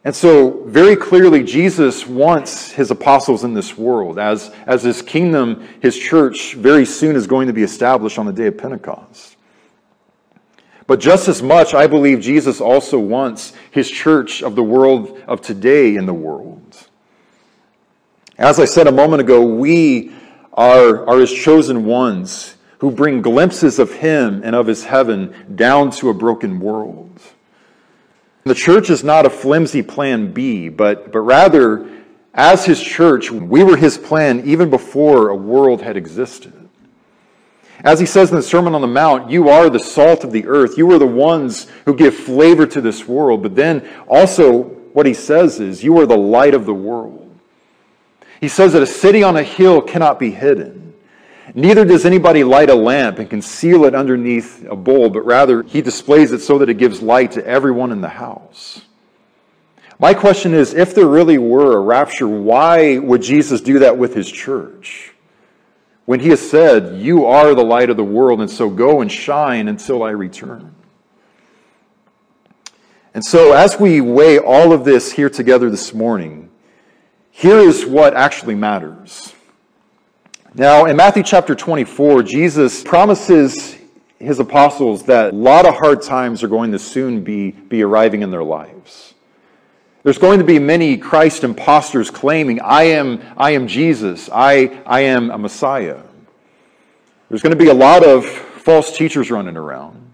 And 0.03 0.15
so, 0.15 0.63
very 0.65 0.95
clearly, 0.95 1.43
Jesus 1.43 2.07
wants 2.07 2.71
his 2.71 2.89
apostles 2.89 3.43
in 3.43 3.53
this 3.53 3.77
world. 3.77 4.17
As, 4.17 4.49
as 4.65 4.81
his 4.81 5.03
kingdom, 5.03 5.67
his 5.83 5.95
church, 5.95 6.55
very 6.55 6.83
soon 6.83 7.15
is 7.15 7.27
going 7.27 7.45
to 7.45 7.53
be 7.53 7.61
established 7.61 8.17
on 8.17 8.25
the 8.25 8.33
day 8.33 8.47
of 8.47 8.57
Pentecost. 8.57 9.37
But 10.87 10.99
just 10.99 11.27
as 11.27 11.43
much, 11.43 11.75
I 11.75 11.85
believe 11.85 12.21
Jesus 12.21 12.59
also 12.59 12.97
wants 12.97 13.53
his 13.69 13.87
church 13.87 14.41
of 14.41 14.55
the 14.55 14.63
world 14.63 15.21
of 15.27 15.41
today 15.41 15.95
in 15.95 16.07
the 16.07 16.13
world. 16.15 16.87
As 18.35 18.59
I 18.59 18.65
said 18.65 18.87
a 18.87 18.91
moment 18.91 19.21
ago, 19.21 19.45
we 19.45 20.11
are, 20.59 21.07
are 21.07 21.19
his 21.19 21.31
chosen 21.31 21.85
ones 21.85 22.57
who 22.79 22.91
bring 22.91 23.21
glimpses 23.21 23.79
of 23.79 23.93
him 23.93 24.41
and 24.43 24.53
of 24.55 24.67
his 24.67 24.83
heaven 24.83 25.33
down 25.55 25.89
to 25.89 26.09
a 26.09 26.13
broken 26.13 26.59
world. 26.59 27.17
The 28.43 28.53
church 28.53 28.89
is 28.89 29.01
not 29.01 29.25
a 29.25 29.29
flimsy 29.29 29.81
plan 29.81 30.33
B, 30.33 30.67
but, 30.67 31.13
but 31.13 31.21
rather, 31.21 31.89
as 32.33 32.65
his 32.65 32.81
church, 32.81 33.31
we 33.31 33.63
were 33.63 33.77
his 33.77 33.97
plan 33.97 34.43
even 34.45 34.69
before 34.69 35.29
a 35.29 35.35
world 35.35 35.81
had 35.81 35.95
existed. 35.95 36.53
As 37.81 38.01
he 38.01 38.05
says 38.05 38.29
in 38.29 38.35
the 38.35 38.43
Sermon 38.43 38.75
on 38.75 38.81
the 38.81 38.87
Mount, 38.87 39.31
you 39.31 39.47
are 39.47 39.69
the 39.69 39.79
salt 39.79 40.25
of 40.25 40.33
the 40.33 40.45
earth. 40.45 40.77
You 40.77 40.91
are 40.91 40.99
the 40.99 41.07
ones 41.07 41.67
who 41.85 41.95
give 41.95 42.13
flavor 42.13 42.65
to 42.65 42.81
this 42.81 43.07
world. 43.07 43.41
But 43.43 43.55
then 43.55 43.87
also, 44.09 44.63
what 44.91 45.05
he 45.05 45.13
says 45.13 45.61
is, 45.61 45.85
you 45.85 45.97
are 45.99 46.05
the 46.05 46.17
light 46.17 46.53
of 46.53 46.65
the 46.65 46.73
world. 46.73 47.18
He 48.39 48.47
says 48.47 48.73
that 48.73 48.81
a 48.81 48.87
city 48.87 49.23
on 49.23 49.35
a 49.35 49.43
hill 49.43 49.81
cannot 49.81 50.19
be 50.19 50.31
hidden. 50.31 50.93
Neither 51.53 51.83
does 51.83 52.05
anybody 52.05 52.43
light 52.43 52.69
a 52.69 52.75
lamp 52.75 53.19
and 53.19 53.29
conceal 53.29 53.85
it 53.85 53.95
underneath 53.95 54.65
a 54.69 54.75
bowl, 54.75 55.09
but 55.09 55.25
rather 55.25 55.63
he 55.63 55.81
displays 55.81 56.31
it 56.31 56.39
so 56.39 56.57
that 56.59 56.69
it 56.69 56.77
gives 56.77 57.01
light 57.01 57.31
to 57.31 57.45
everyone 57.45 57.91
in 57.91 58.01
the 58.01 58.09
house. 58.09 58.81
My 59.99 60.13
question 60.13 60.53
is 60.53 60.73
if 60.73 60.95
there 60.95 61.07
really 61.07 61.37
were 61.37 61.75
a 61.75 61.81
rapture, 61.81 62.27
why 62.27 62.99
would 62.99 63.21
Jesus 63.21 63.59
do 63.61 63.79
that 63.79 63.97
with 63.97 64.13
his 64.13 64.31
church? 64.31 65.13
When 66.05 66.21
he 66.21 66.29
has 66.29 66.49
said, 66.49 67.01
You 67.01 67.25
are 67.25 67.53
the 67.53 67.63
light 67.63 67.89
of 67.89 67.97
the 67.97 68.03
world, 68.03 68.41
and 68.41 68.49
so 68.49 68.69
go 68.69 69.01
and 69.01 69.11
shine 69.11 69.67
until 69.67 70.01
I 70.01 70.11
return. 70.11 70.73
And 73.13 73.25
so, 73.25 73.53
as 73.53 73.79
we 73.79 74.01
weigh 74.01 74.39
all 74.39 74.71
of 74.71 74.85
this 74.85 75.11
here 75.11 75.29
together 75.29 75.69
this 75.69 75.93
morning, 75.93 76.48
here 77.39 77.59
is 77.59 77.85
what 77.85 78.15
actually 78.15 78.53
matters. 78.53 79.33
Now, 80.53 80.87
in 80.87 80.97
Matthew 80.97 81.23
chapter 81.23 81.55
24, 81.55 82.23
Jesus 82.23 82.83
promises 82.83 83.77
his 84.19 84.39
apostles 84.39 85.03
that 85.03 85.33
a 85.33 85.37
lot 85.37 85.65
of 85.65 85.75
hard 85.75 86.01
times 86.01 86.43
are 86.43 86.49
going 86.49 86.73
to 86.73 86.79
soon 86.79 87.23
be, 87.23 87.51
be 87.51 87.81
arriving 87.81 88.23
in 88.23 88.29
their 88.29 88.43
lives. 88.43 89.13
There's 90.03 90.17
going 90.17 90.39
to 90.39 90.43
be 90.43 90.59
many 90.59 90.97
Christ 90.97 91.45
impostors 91.45 92.11
claiming, 92.11 92.59
I 92.59 92.83
am, 92.83 93.21
I 93.37 93.51
am 93.51 93.69
Jesus, 93.69 94.29
I, 94.33 94.81
I 94.85 95.01
am 95.01 95.31
a 95.31 95.37
Messiah. 95.37 96.01
There's 97.29 97.41
going 97.41 97.57
to 97.57 97.63
be 97.63 97.69
a 97.69 97.73
lot 97.73 98.05
of 98.05 98.25
false 98.25 98.97
teachers 98.97 99.31
running 99.31 99.55
around. 99.55 100.11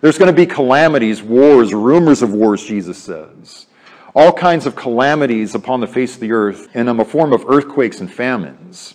There's 0.00 0.16
going 0.16 0.30
to 0.30 0.36
be 0.36 0.46
calamities, 0.46 1.24
wars, 1.24 1.74
rumors 1.74 2.22
of 2.22 2.32
wars, 2.32 2.64
Jesus 2.64 2.98
says. 2.98 3.66
All 4.14 4.32
kinds 4.32 4.66
of 4.66 4.76
calamities 4.76 5.54
upon 5.54 5.80
the 5.80 5.86
face 5.86 6.14
of 6.14 6.20
the 6.20 6.32
earth 6.32 6.74
in 6.74 6.88
a 6.88 7.04
form 7.04 7.32
of 7.32 7.44
earthquakes 7.48 8.00
and 8.00 8.12
famines. 8.12 8.94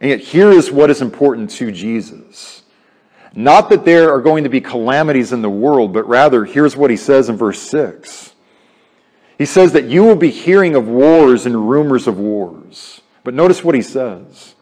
And 0.00 0.10
yet, 0.10 0.20
here 0.20 0.50
is 0.50 0.70
what 0.70 0.90
is 0.90 1.02
important 1.02 1.50
to 1.52 1.70
Jesus. 1.70 2.62
Not 3.34 3.68
that 3.68 3.84
there 3.84 4.10
are 4.10 4.20
going 4.20 4.44
to 4.44 4.50
be 4.50 4.60
calamities 4.60 5.32
in 5.32 5.42
the 5.42 5.50
world, 5.50 5.92
but 5.92 6.08
rather, 6.08 6.44
here's 6.44 6.76
what 6.76 6.90
he 6.90 6.96
says 6.96 7.28
in 7.28 7.36
verse 7.36 7.60
6. 7.60 8.32
He 9.38 9.44
says 9.44 9.72
that 9.72 9.84
you 9.84 10.02
will 10.02 10.16
be 10.16 10.30
hearing 10.30 10.74
of 10.74 10.88
wars 10.88 11.44
and 11.44 11.68
rumors 11.68 12.06
of 12.06 12.18
wars. 12.18 13.02
But 13.24 13.34
notice 13.34 13.62
what 13.62 13.74
he 13.74 13.82
says 13.82 14.54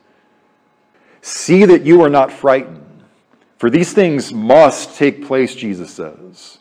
See 1.22 1.64
that 1.64 1.82
you 1.82 2.02
are 2.02 2.10
not 2.10 2.32
frightened, 2.32 3.04
for 3.58 3.70
these 3.70 3.92
things 3.92 4.32
must 4.32 4.96
take 4.96 5.24
place, 5.24 5.54
Jesus 5.54 5.90
says. 5.90 6.58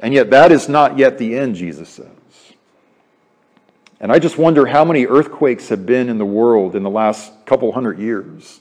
And 0.00 0.14
yet, 0.14 0.30
that 0.30 0.50
is 0.50 0.68
not 0.68 0.98
yet 0.98 1.18
the 1.18 1.36
end, 1.36 1.56
Jesus 1.56 1.88
says. 1.88 2.08
And 4.00 4.10
I 4.10 4.18
just 4.18 4.38
wonder 4.38 4.64
how 4.64 4.84
many 4.84 5.06
earthquakes 5.06 5.68
have 5.68 5.84
been 5.84 6.08
in 6.08 6.16
the 6.16 6.24
world 6.24 6.74
in 6.74 6.82
the 6.82 6.90
last 6.90 7.32
couple 7.44 7.70
hundred 7.72 7.98
years. 7.98 8.60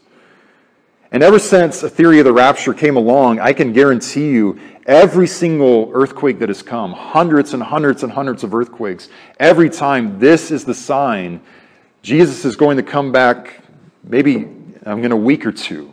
And 1.12 1.24
ever 1.24 1.40
since 1.40 1.82
a 1.82 1.90
theory 1.90 2.20
of 2.20 2.26
the 2.26 2.34
rapture 2.34 2.74
came 2.74 2.98
along, 2.98 3.40
I 3.40 3.54
can 3.54 3.72
guarantee 3.72 4.30
you 4.30 4.60
every 4.86 5.28
single 5.28 5.90
earthquake 5.94 6.40
that 6.40 6.50
has 6.50 6.62
come, 6.62 6.92
hundreds 6.92 7.54
and 7.54 7.64
hundreds 7.64 8.04
and 8.04 8.12
hundreds 8.12 8.44
of 8.44 8.54
earthquakes, 8.54 9.08
every 9.40 9.70
time 9.70 10.20
this 10.20 10.52
is 10.52 10.66
the 10.66 10.74
sign 10.74 11.42
Jesus 12.02 12.46
is 12.46 12.56
going 12.56 12.78
to 12.78 12.84
come 12.84 13.12
back 13.12 13.62
maybe 14.04 14.36
I'm 14.86 15.02
going 15.02 15.12
a 15.12 15.18
week 15.18 15.46
or 15.46 15.52
two. 15.52 15.92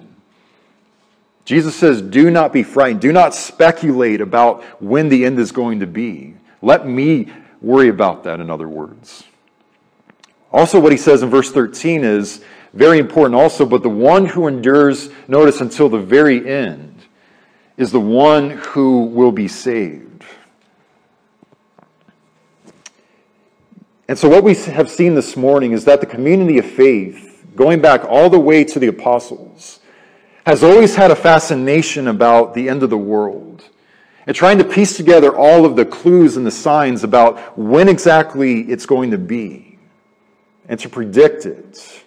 Jesus 1.46 1.76
says, 1.76 2.02
Do 2.02 2.30
not 2.30 2.52
be 2.52 2.64
frightened. 2.64 3.00
Do 3.00 3.12
not 3.12 3.34
speculate 3.34 4.20
about 4.20 4.62
when 4.82 5.08
the 5.08 5.24
end 5.24 5.38
is 5.38 5.52
going 5.52 5.80
to 5.80 5.86
be. 5.86 6.34
Let 6.60 6.86
me 6.86 7.32
worry 7.62 7.88
about 7.88 8.24
that, 8.24 8.40
in 8.40 8.50
other 8.50 8.68
words. 8.68 9.24
Also, 10.52 10.80
what 10.80 10.92
he 10.92 10.98
says 10.98 11.22
in 11.22 11.30
verse 11.30 11.50
13 11.52 12.02
is 12.04 12.42
very 12.74 12.98
important 12.98 13.36
also, 13.36 13.64
but 13.64 13.82
the 13.82 13.88
one 13.88 14.26
who 14.26 14.48
endures, 14.48 15.08
notice, 15.28 15.60
until 15.60 15.88
the 15.88 16.00
very 16.00 16.46
end 16.48 17.04
is 17.76 17.92
the 17.92 18.00
one 18.00 18.50
who 18.50 19.04
will 19.04 19.32
be 19.32 19.46
saved. 19.46 20.24
And 24.08 24.18
so, 24.18 24.28
what 24.28 24.42
we 24.42 24.54
have 24.54 24.90
seen 24.90 25.14
this 25.14 25.36
morning 25.36 25.72
is 25.72 25.84
that 25.84 26.00
the 26.00 26.06
community 26.06 26.58
of 26.58 26.66
faith, 26.66 27.44
going 27.54 27.80
back 27.80 28.04
all 28.04 28.30
the 28.30 28.38
way 28.38 28.64
to 28.64 28.78
the 28.80 28.88
apostles, 28.88 29.75
has 30.46 30.62
always 30.62 30.94
had 30.94 31.10
a 31.10 31.16
fascination 31.16 32.06
about 32.06 32.54
the 32.54 32.68
end 32.68 32.84
of 32.84 32.88
the 32.88 32.96
world 32.96 33.64
and 34.28 34.36
trying 34.36 34.58
to 34.58 34.64
piece 34.64 34.96
together 34.96 35.36
all 35.36 35.64
of 35.66 35.74
the 35.74 35.84
clues 35.84 36.36
and 36.36 36.46
the 36.46 36.52
signs 36.52 37.02
about 37.02 37.58
when 37.58 37.88
exactly 37.88 38.60
it's 38.60 38.86
going 38.86 39.10
to 39.10 39.18
be 39.18 39.76
and 40.68 40.78
to 40.78 40.88
predict 40.88 41.46
it. 41.46 42.04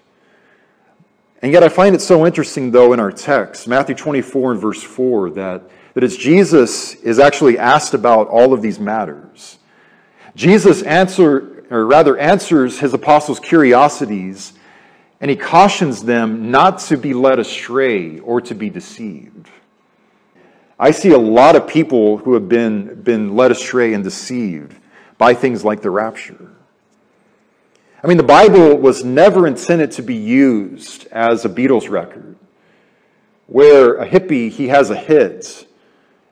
And 1.42 1.52
yet, 1.52 1.64
I 1.64 1.70
find 1.70 1.94
it 1.94 2.00
so 2.00 2.26
interesting, 2.26 2.72
though, 2.72 2.94
in 2.94 3.00
our 3.02 3.12
text, 3.12 3.68
Matthew 3.68 3.96
24 3.96 4.54
and 4.54 4.62
verse 4.62 4.82
4, 4.82 5.32
that, 5.32 5.64
that 5.94 6.04
as 6.06 6.16
Jesus 6.16 6.96
is 6.96 7.20
actually 7.20 7.58
asked 7.58 7.94
about 7.94 8.30
all 8.30 8.54
of 8.54 8.62
these 8.62 8.80
matters, 8.80 9.58
Jesus 10.36 10.82
answer, 10.84 11.66
or 11.70 11.86
rather 11.86 12.18
answers 12.18 12.80
his 12.80 12.94
apostles' 12.94 13.42
curiosities, 13.42 14.54
and 15.22 15.30
he 15.30 15.36
cautions 15.36 16.04
them 16.04 16.52
not 16.52 16.80
to 16.80 16.98
be 16.98 17.14
led 17.14 17.40
astray 17.40 18.20
or 18.20 18.42
to 18.42 18.56
be 18.56 18.70
deceived. 18.70 19.50
I 20.80 20.92
see 20.92 21.12
a 21.12 21.18
lot 21.18 21.58
of 21.58 21.68
people 21.68 22.18
who 22.18 22.34
have 22.36 22.48
been, 22.48 23.02
been 23.02 23.36
led 23.36 23.52
astray 23.52 23.94
and 23.94 24.04
deceived 24.04 24.74
by 25.18 25.34
things 25.34 25.66
like 25.66 25.82
the 25.82 25.90
rapture. 25.90 26.50
I 28.02 28.08
mean, 28.08 28.16
the 28.16 28.24
Bible 28.24 28.78
was 28.78 29.04
never 29.04 29.46
intended 29.46 29.92
to 29.94 30.02
be 30.02 30.16
used 30.16 31.06
as 31.08 31.44
a 31.44 31.50
Beatles 31.50 31.90
record, 31.90 32.38
where 33.48 33.96
a 33.96 34.08
hippie, 34.08 34.50
he 34.50 34.70
has 34.70 34.90
a 34.90 34.96
hit, 34.96 35.68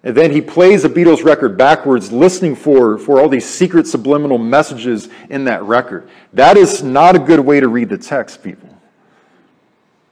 and 0.02 0.16
then 0.16 0.32
he 0.32 0.40
plays 0.40 0.86
a 0.86 0.90
Beatles 0.90 1.26
record 1.26 1.58
backwards, 1.58 2.14
listening 2.14 2.56
for, 2.56 2.98
for 2.98 3.20
all 3.20 3.28
these 3.28 3.46
secret 3.46 3.86
subliminal 3.86 4.38
messages 4.38 5.10
in 5.30 5.44
that 5.44 5.64
record. 5.64 6.10
That 6.32 6.56
is 6.56 6.82
not 6.82 7.18
a 7.18 7.20
good 7.20 7.42
way 7.42 7.60
to 7.60 7.68
read 7.68 7.90
the 7.90 7.98
text, 7.98 8.42
people. 8.42 8.67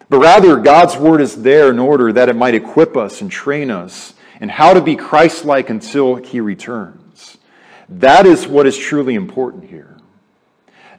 But 0.09 0.19
rather, 0.19 0.57
God's 0.57 0.97
word 0.97 1.21
is 1.21 1.41
there 1.41 1.69
in 1.69 1.79
order 1.79 2.13
that 2.13 2.29
it 2.29 2.35
might 2.35 2.55
equip 2.55 2.95
us 2.95 3.21
and 3.21 3.31
train 3.31 3.71
us 3.71 4.13
in 4.39 4.49
how 4.49 4.73
to 4.73 4.81
be 4.81 4.95
Christ 4.95 5.45
like 5.45 5.69
until 5.69 6.15
he 6.15 6.39
returns. 6.39 7.37
That 7.89 8.25
is 8.25 8.47
what 8.47 8.67
is 8.67 8.77
truly 8.77 9.15
important 9.15 9.65
here. 9.65 9.97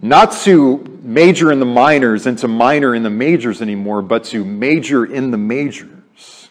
Not 0.03 0.33
to 0.43 0.99
major 1.03 1.53
in 1.53 1.59
the 1.59 1.67
minors 1.67 2.27
and 2.27 2.39
to 2.39 2.49
minor 2.49 2.95
in 2.95 3.03
the 3.03 3.11
majors 3.11 3.63
anymore, 3.63 4.03
but 4.03 4.25
to 4.25 4.45
major 4.45 5.05
in 5.05 5.31
the 5.31 5.39
majors. 5.39 6.51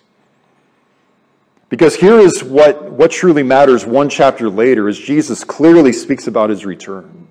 Because 1.69 1.95
here 1.95 2.19
is 2.19 2.43
what, 2.43 2.91
what 2.91 3.11
truly 3.11 3.43
matters 3.43 3.85
one 3.85 4.09
chapter 4.09 4.49
later 4.49 4.87
as 4.87 4.97
Jesus 4.97 5.43
clearly 5.43 5.91
speaks 5.91 6.27
about 6.27 6.49
his 6.49 6.65
return. 6.65 7.27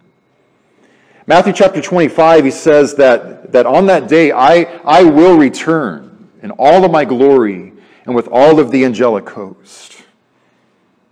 Matthew 1.26 1.54
chapter 1.54 1.80
25, 1.80 2.44
he 2.44 2.50
says 2.50 2.96
that, 2.96 3.52
that 3.52 3.64
on 3.64 3.87
that 3.87 4.08
day 4.08 4.30
I, 4.30 4.64
I 4.84 5.04
will 5.04 5.38
return 5.38 6.28
in 6.42 6.50
all 6.52 6.84
of 6.84 6.90
my 6.90 7.06
glory 7.06 7.72
and 8.04 8.14
with 8.14 8.28
all 8.30 8.60
of 8.60 8.70
the 8.70 8.84
angelic 8.84 9.30
host. 9.30 10.02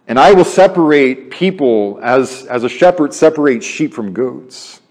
And 0.07 0.19
I 0.19 0.33
will 0.33 0.45
separate 0.45 1.31
people 1.31 1.99
as, 2.03 2.45
as 2.45 2.65
a 2.65 2.69
shepherd 2.69 3.15
separates 3.15 3.65
sheep 3.65 3.95
from 3.95 4.13
goats. 4.13 4.83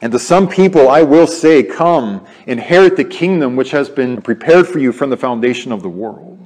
And 0.00 0.12
to 0.12 0.20
some 0.20 0.48
people, 0.48 0.88
I 0.88 1.02
will 1.02 1.26
say, 1.26 1.64
Come, 1.64 2.24
inherit 2.46 2.96
the 2.96 3.04
kingdom 3.04 3.56
which 3.56 3.72
has 3.72 3.88
been 3.88 4.22
prepared 4.22 4.68
for 4.68 4.78
you 4.78 4.92
from 4.92 5.10
the 5.10 5.16
foundation 5.16 5.72
of 5.72 5.82
the 5.82 5.88
world. 5.88 6.38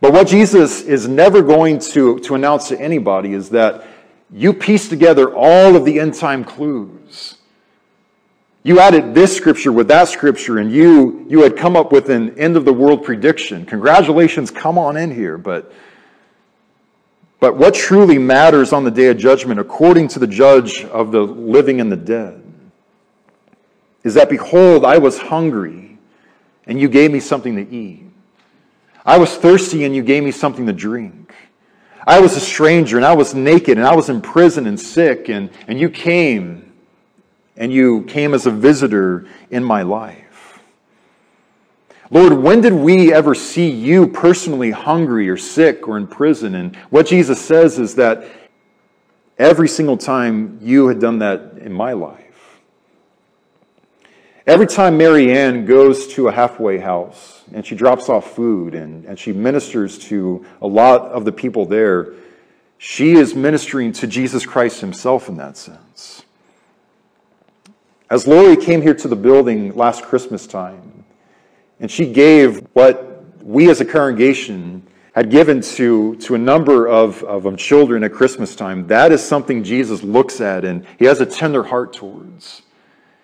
But 0.00 0.12
what 0.12 0.26
Jesus 0.26 0.82
is 0.82 1.06
never 1.06 1.42
going 1.42 1.78
to, 1.78 2.18
to 2.20 2.34
announce 2.34 2.68
to 2.68 2.80
anybody 2.80 3.34
is 3.34 3.50
that 3.50 3.86
you 4.30 4.52
piece 4.52 4.88
together 4.88 5.32
all 5.34 5.76
of 5.76 5.84
the 5.84 6.00
end 6.00 6.14
time 6.14 6.44
clues. 6.44 7.36
You 8.62 8.80
added 8.80 9.14
this 9.14 9.36
scripture 9.36 9.70
with 9.70 9.88
that 9.88 10.08
scripture, 10.08 10.58
and 10.58 10.72
you, 10.72 11.24
you 11.28 11.42
had 11.42 11.56
come 11.56 11.76
up 11.76 11.92
with 11.92 12.10
an 12.10 12.36
end 12.38 12.56
of 12.56 12.64
the 12.64 12.72
world 12.72 13.04
prediction. 13.04 13.64
Congratulations, 13.64 14.50
come 14.50 14.76
on 14.76 14.96
in 14.96 15.12
here. 15.12 15.38
But 15.38 15.72
but 17.38 17.56
what 17.56 17.74
truly 17.74 18.18
matters 18.18 18.72
on 18.72 18.84
the 18.84 18.90
day 18.90 19.06
of 19.08 19.18
judgment, 19.18 19.60
according 19.60 20.08
to 20.08 20.18
the 20.18 20.26
judge 20.26 20.84
of 20.84 21.12
the 21.12 21.20
living 21.20 21.80
and 21.80 21.92
the 21.92 21.96
dead, 21.96 22.42
is 24.02 24.14
that, 24.14 24.30
behold, 24.30 24.84
I 24.84 24.98
was 24.98 25.18
hungry, 25.18 25.98
and 26.66 26.80
you 26.80 26.88
gave 26.88 27.10
me 27.10 27.20
something 27.20 27.56
to 27.56 27.68
eat. 27.70 28.04
I 29.04 29.18
was 29.18 29.36
thirsty, 29.36 29.84
and 29.84 29.94
you 29.94 30.02
gave 30.02 30.22
me 30.22 30.30
something 30.30 30.66
to 30.66 30.72
drink. 30.72 31.25
I 32.06 32.20
was 32.20 32.36
a 32.36 32.40
stranger, 32.40 32.96
and 32.96 33.04
I 33.04 33.14
was 33.14 33.34
naked, 33.34 33.78
and 33.78 33.86
I 33.86 33.96
was 33.96 34.08
in 34.08 34.20
prison 34.20 34.66
and 34.66 34.78
sick, 34.78 35.28
and, 35.28 35.50
and 35.66 35.78
you 35.80 35.90
came, 35.90 36.72
and 37.56 37.72
you 37.72 38.04
came 38.04 38.32
as 38.32 38.46
a 38.46 38.50
visitor 38.50 39.26
in 39.50 39.64
my 39.64 39.82
life. 39.82 40.60
Lord, 42.10 42.34
when 42.34 42.60
did 42.60 42.72
we 42.72 43.12
ever 43.12 43.34
see 43.34 43.68
you 43.68 44.06
personally 44.06 44.70
hungry 44.70 45.28
or 45.28 45.36
sick 45.36 45.88
or 45.88 45.96
in 45.96 46.06
prison? 46.06 46.54
And 46.54 46.76
what 46.90 47.06
Jesus 47.06 47.44
says 47.44 47.80
is 47.80 47.96
that 47.96 48.28
every 49.38 49.68
single 49.68 49.96
time 49.96 50.60
you 50.62 50.86
had 50.86 51.00
done 51.00 51.18
that 51.18 51.58
in 51.60 51.72
my 51.72 51.92
life. 51.92 52.25
Every 54.46 54.68
time 54.68 54.96
Mary 54.96 55.32
Ann 55.32 55.64
goes 55.64 56.06
to 56.14 56.28
a 56.28 56.32
halfway 56.32 56.78
house 56.78 57.42
and 57.52 57.66
she 57.66 57.74
drops 57.74 58.08
off 58.08 58.32
food 58.32 58.76
and, 58.76 59.04
and 59.04 59.18
she 59.18 59.32
ministers 59.32 59.98
to 60.06 60.46
a 60.62 60.66
lot 60.68 61.02
of 61.02 61.24
the 61.24 61.32
people 61.32 61.66
there, 61.66 62.14
she 62.78 63.14
is 63.14 63.34
ministering 63.34 63.92
to 63.94 64.06
Jesus 64.06 64.46
Christ 64.46 64.80
himself 64.80 65.28
in 65.28 65.36
that 65.38 65.56
sense. 65.56 66.22
As 68.08 68.28
Lori 68.28 68.56
came 68.56 68.82
here 68.82 68.94
to 68.94 69.08
the 69.08 69.16
building 69.16 69.74
last 69.74 70.04
Christmas 70.04 70.46
time, 70.46 71.04
and 71.80 71.90
she 71.90 72.12
gave 72.12 72.60
what 72.72 73.24
we 73.42 73.68
as 73.68 73.80
a 73.80 73.84
congregation 73.84 74.86
had 75.12 75.28
given 75.28 75.60
to, 75.60 76.14
to 76.16 76.36
a 76.36 76.38
number 76.38 76.86
of, 76.86 77.24
of 77.24 77.58
children 77.58 78.04
at 78.04 78.12
Christmas 78.12 78.54
time. 78.54 78.86
That 78.86 79.10
is 79.10 79.24
something 79.24 79.64
Jesus 79.64 80.04
looks 80.04 80.40
at 80.40 80.64
and 80.64 80.86
he 81.00 81.04
has 81.06 81.20
a 81.20 81.26
tender 81.26 81.64
heart 81.64 81.92
towards. 81.92 82.62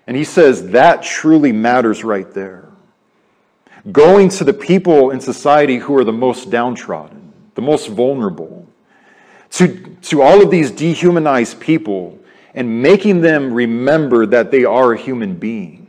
And 0.07 0.17
he 0.17 0.25
says 0.25 0.71
that 0.71 1.03
truly 1.03 1.53
matters 1.53 2.05
right 2.05 2.33
there. 2.33 2.69
Going 3.91 4.29
to 4.31 4.45
the 4.45 4.53
people 4.53 5.11
in 5.11 5.21
society 5.21 5.77
who 5.77 5.97
are 5.97 6.05
the 6.05 6.13
most 6.13 6.51
downtrodden, 6.51 7.33
the 7.55 7.63
most 7.63 7.89
vulnerable, 7.89 8.67
to, 9.53 9.97
to 10.03 10.23
all 10.23 10.43
of 10.43 10.51
these 10.51 10.71
dehumanized 10.71 11.61
people 11.61 12.19
and 12.55 12.83
making 12.83 13.21
them 13.21 13.53
remember 13.53 14.27
that 14.27 14.51
they 14.51 14.65
are 14.65 14.93
a 14.93 14.99
human 14.99 15.35
being 15.35 15.83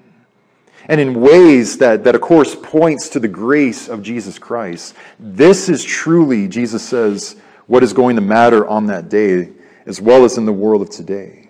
and 0.88 1.00
in 1.00 1.22
ways 1.22 1.78
that, 1.78 2.04
that, 2.04 2.16
of 2.16 2.22
course, 2.22 2.56
points 2.56 3.10
to 3.10 3.20
the 3.20 3.28
grace 3.28 3.88
of 3.88 4.04
Jesus 4.04 4.38
Christ. 4.38 4.96
This 5.20 5.70
is 5.70 5.84
truly, 5.84 6.48
Jesus 6.48 6.84
says, 6.84 7.38
what 7.68 7.84
is 7.84 7.94
going 7.94 8.16
to 8.18 8.22
matter 8.22 8.68
on 8.68 8.88
that 8.88 9.10
day, 9.10 9.50
as 9.86 10.02
well 10.02 10.26
as 10.26 10.38
in 10.38 10.46
the 10.46 10.54
world 10.54 10.82
of 10.82 10.90
today. 10.90 11.43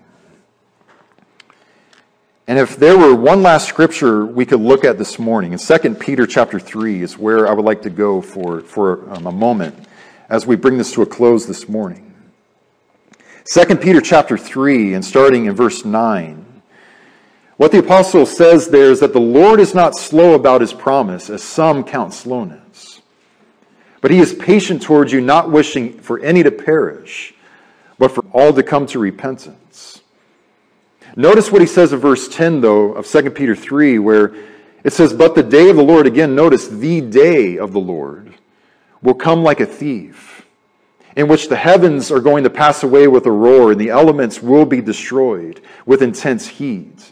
And 2.45 2.59
if 2.59 2.75
there 2.75 2.97
were 2.97 3.15
one 3.15 3.41
last 3.41 3.69
scripture 3.69 4.25
we 4.25 4.45
could 4.45 4.59
look 4.59 4.83
at 4.83 4.97
this 4.97 5.17
morning, 5.17 5.53
in 5.53 5.59
2 5.59 5.95
Peter 5.95 6.27
chapter 6.27 6.59
3 6.59 7.01
is 7.01 7.17
where 7.17 7.47
I 7.47 7.53
would 7.53 7.63
like 7.63 7.83
to 7.83 7.89
go 7.89 8.21
for, 8.21 8.59
for 8.59 9.09
um, 9.13 9.27
a 9.27 9.31
moment 9.31 9.75
as 10.29 10.45
we 10.45 10.57
bring 10.57 10.77
this 10.77 10.91
to 10.93 11.03
a 11.03 11.05
close 11.05 11.47
this 11.47 11.69
morning. 11.69 12.13
2 13.45 13.75
Peter 13.77 14.01
chapter 14.01 14.37
3, 14.37 14.93
and 14.93 15.05
starting 15.05 15.45
in 15.45 15.55
verse 15.55 15.85
9. 15.85 16.61
What 17.55 17.71
the 17.71 17.79
apostle 17.79 18.25
says 18.25 18.67
there 18.67 18.91
is 18.91 18.99
that 18.99 19.13
the 19.13 19.21
Lord 19.21 19.61
is 19.61 19.73
not 19.73 19.95
slow 19.95 20.33
about 20.33 20.61
his 20.61 20.73
promise, 20.73 21.29
as 21.29 21.43
some 21.43 21.83
count 21.83 22.13
slowness, 22.13 23.01
but 24.01 24.11
he 24.11 24.19
is 24.19 24.33
patient 24.33 24.81
towards 24.81 25.13
you, 25.13 25.21
not 25.21 25.49
wishing 25.49 25.97
for 25.99 26.19
any 26.19 26.43
to 26.43 26.51
perish, 26.51 27.33
but 27.97 28.11
for 28.11 28.25
all 28.33 28.51
to 28.51 28.63
come 28.63 28.85
to 28.87 28.99
repentance. 28.99 29.55
Notice 31.15 31.51
what 31.51 31.61
he 31.61 31.67
says 31.67 31.93
in 31.93 31.99
verse 31.99 32.27
10, 32.27 32.61
though, 32.61 32.93
of 32.93 33.05
2 33.05 33.31
Peter 33.31 33.55
3, 33.55 33.99
where 33.99 34.33
it 34.83 34.93
says, 34.93 35.13
But 35.13 35.35
the 35.35 35.43
day 35.43 35.69
of 35.69 35.75
the 35.75 35.83
Lord, 35.83 36.07
again, 36.07 36.33
notice 36.33 36.67
the 36.67 37.01
day 37.01 37.57
of 37.57 37.71
the 37.71 37.79
Lord 37.79 38.33
will 39.01 39.13
come 39.13 39.43
like 39.43 39.59
a 39.59 39.65
thief, 39.65 40.45
in 41.15 41.27
which 41.27 41.49
the 41.49 41.55
heavens 41.55 42.11
are 42.11 42.19
going 42.19 42.43
to 42.45 42.49
pass 42.49 42.83
away 42.83 43.07
with 43.07 43.25
a 43.27 43.31
roar, 43.31 43.71
and 43.71 43.79
the 43.79 43.89
elements 43.89 44.41
will 44.41 44.65
be 44.65 44.81
destroyed 44.81 45.61
with 45.85 46.01
intense 46.01 46.47
heat. 46.47 47.11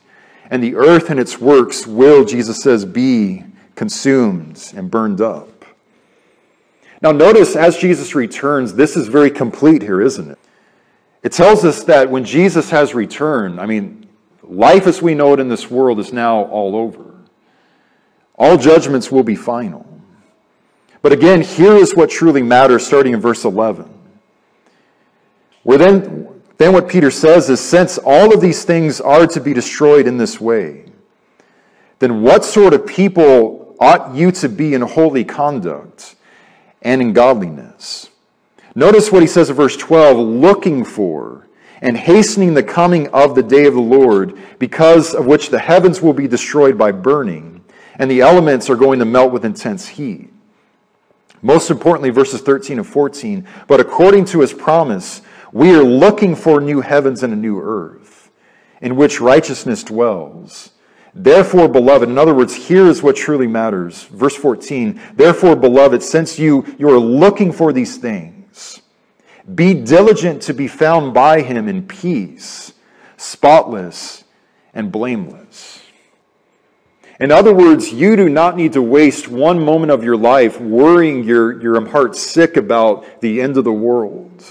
And 0.49 0.63
the 0.63 0.75
earth 0.75 1.09
and 1.09 1.19
its 1.19 1.39
works 1.39 1.85
will, 1.85 2.25
Jesus 2.25 2.61
says, 2.61 2.83
be 2.83 3.45
consumed 3.75 4.73
and 4.75 4.89
burned 4.89 5.21
up. 5.21 5.63
Now, 7.01 7.11
notice 7.11 7.55
as 7.55 7.77
Jesus 7.77 8.15
returns, 8.15 8.73
this 8.73 8.95
is 8.97 9.07
very 9.07 9.31
complete 9.31 9.81
here, 9.81 10.01
isn't 10.01 10.29
it? 10.29 10.39
It 11.23 11.31
tells 11.31 11.63
us 11.63 11.83
that 11.83 12.09
when 12.09 12.25
Jesus 12.25 12.69
has 12.71 12.95
returned, 12.95 13.59
I 13.59 13.65
mean, 13.65 14.07
life 14.43 14.87
as 14.87 15.01
we 15.01 15.13
know 15.13 15.33
it 15.33 15.39
in 15.39 15.49
this 15.49 15.69
world 15.69 15.99
is 15.99 16.11
now 16.11 16.43
all 16.45 16.75
over. 16.75 17.13
All 18.35 18.57
judgments 18.57 19.11
will 19.11 19.23
be 19.23 19.35
final. 19.35 19.85
But 21.01 21.11
again, 21.11 21.41
here 21.41 21.75
is 21.75 21.95
what 21.95 22.09
truly 22.09 22.43
matters, 22.43 22.85
starting 22.85 23.13
in 23.13 23.21
verse 23.21 23.43
11. 23.43 23.89
Where 25.63 25.77
then, 25.77 26.41
then 26.57 26.73
what 26.73 26.87
Peter 26.87 27.11
says 27.11 27.49
is 27.49 27.59
since 27.59 27.97
all 27.97 28.33
of 28.33 28.41
these 28.41 28.63
things 28.63 29.01
are 29.01 29.27
to 29.27 29.39
be 29.39 29.53
destroyed 29.53 30.07
in 30.07 30.17
this 30.17 30.39
way, 30.39 30.85
then 31.99 32.21
what 32.21 32.43
sort 32.43 32.73
of 32.73 32.85
people 32.85 33.75
ought 33.79 34.15
you 34.15 34.31
to 34.31 34.49
be 34.49 34.73
in 34.73 34.81
holy 34.81 35.23
conduct 35.23 36.15
and 36.81 37.01
in 37.01 37.13
godliness? 37.13 38.10
Notice 38.73 39.11
what 39.11 39.21
he 39.21 39.27
says 39.27 39.49
in 39.49 39.55
verse 39.55 39.75
12 39.75 40.17
looking 40.17 40.83
for 40.85 41.47
and 41.81 41.97
hastening 41.97 42.53
the 42.53 42.63
coming 42.63 43.07
of 43.09 43.35
the 43.35 43.43
day 43.43 43.65
of 43.65 43.73
the 43.73 43.81
Lord, 43.81 44.37
because 44.59 45.15
of 45.15 45.25
which 45.25 45.49
the 45.49 45.59
heavens 45.59 46.01
will 46.01 46.13
be 46.13 46.27
destroyed 46.27 46.77
by 46.77 46.91
burning, 46.91 47.63
and 47.95 48.09
the 48.09 48.21
elements 48.21 48.69
are 48.69 48.75
going 48.75 48.99
to 48.99 49.05
melt 49.05 49.31
with 49.31 49.43
intense 49.43 49.87
heat. 49.87 50.31
Most 51.41 51.71
importantly, 51.71 52.11
verses 52.11 52.41
13 52.41 52.77
and 52.77 52.87
14, 52.87 53.47
but 53.67 53.79
according 53.79 54.25
to 54.25 54.41
his 54.41 54.53
promise, 54.53 55.23
we 55.51 55.73
are 55.73 55.83
looking 55.83 56.35
for 56.35 56.61
new 56.61 56.81
heavens 56.81 57.23
and 57.23 57.33
a 57.33 57.35
new 57.35 57.59
earth, 57.59 58.29
in 58.79 58.95
which 58.95 59.19
righteousness 59.19 59.83
dwells. 59.83 60.69
Therefore, 61.15 61.67
beloved, 61.67 62.07
in 62.07 62.17
other 62.17 62.35
words, 62.35 62.53
here 62.53 62.85
is 62.85 63.01
what 63.01 63.15
truly 63.15 63.47
matters. 63.47 64.03
Verse 64.03 64.35
14, 64.35 65.01
therefore, 65.15 65.55
beloved, 65.55 66.03
since 66.03 66.37
you, 66.37 66.63
you 66.77 66.89
are 66.89 66.99
looking 66.99 67.51
for 67.51 67.73
these 67.73 67.97
things, 67.97 68.40
be 69.55 69.73
diligent 69.73 70.43
to 70.43 70.53
be 70.53 70.67
found 70.67 71.13
by 71.13 71.41
him 71.41 71.67
in 71.67 71.87
peace, 71.87 72.73
spotless 73.17 74.23
and 74.73 74.91
blameless. 74.91 75.81
In 77.19 77.31
other 77.31 77.53
words, 77.53 77.93
you 77.93 78.15
do 78.15 78.29
not 78.29 78.57
need 78.57 78.73
to 78.73 78.81
waste 78.81 79.27
one 79.27 79.63
moment 79.63 79.91
of 79.91 80.03
your 80.03 80.17
life 80.17 80.59
worrying 80.59 81.23
your, 81.23 81.61
your 81.61 81.87
heart 81.89 82.15
sick 82.15 82.57
about 82.57 83.21
the 83.21 83.41
end 83.41 83.57
of 83.57 83.63
the 83.63 83.71
world. 83.71 84.43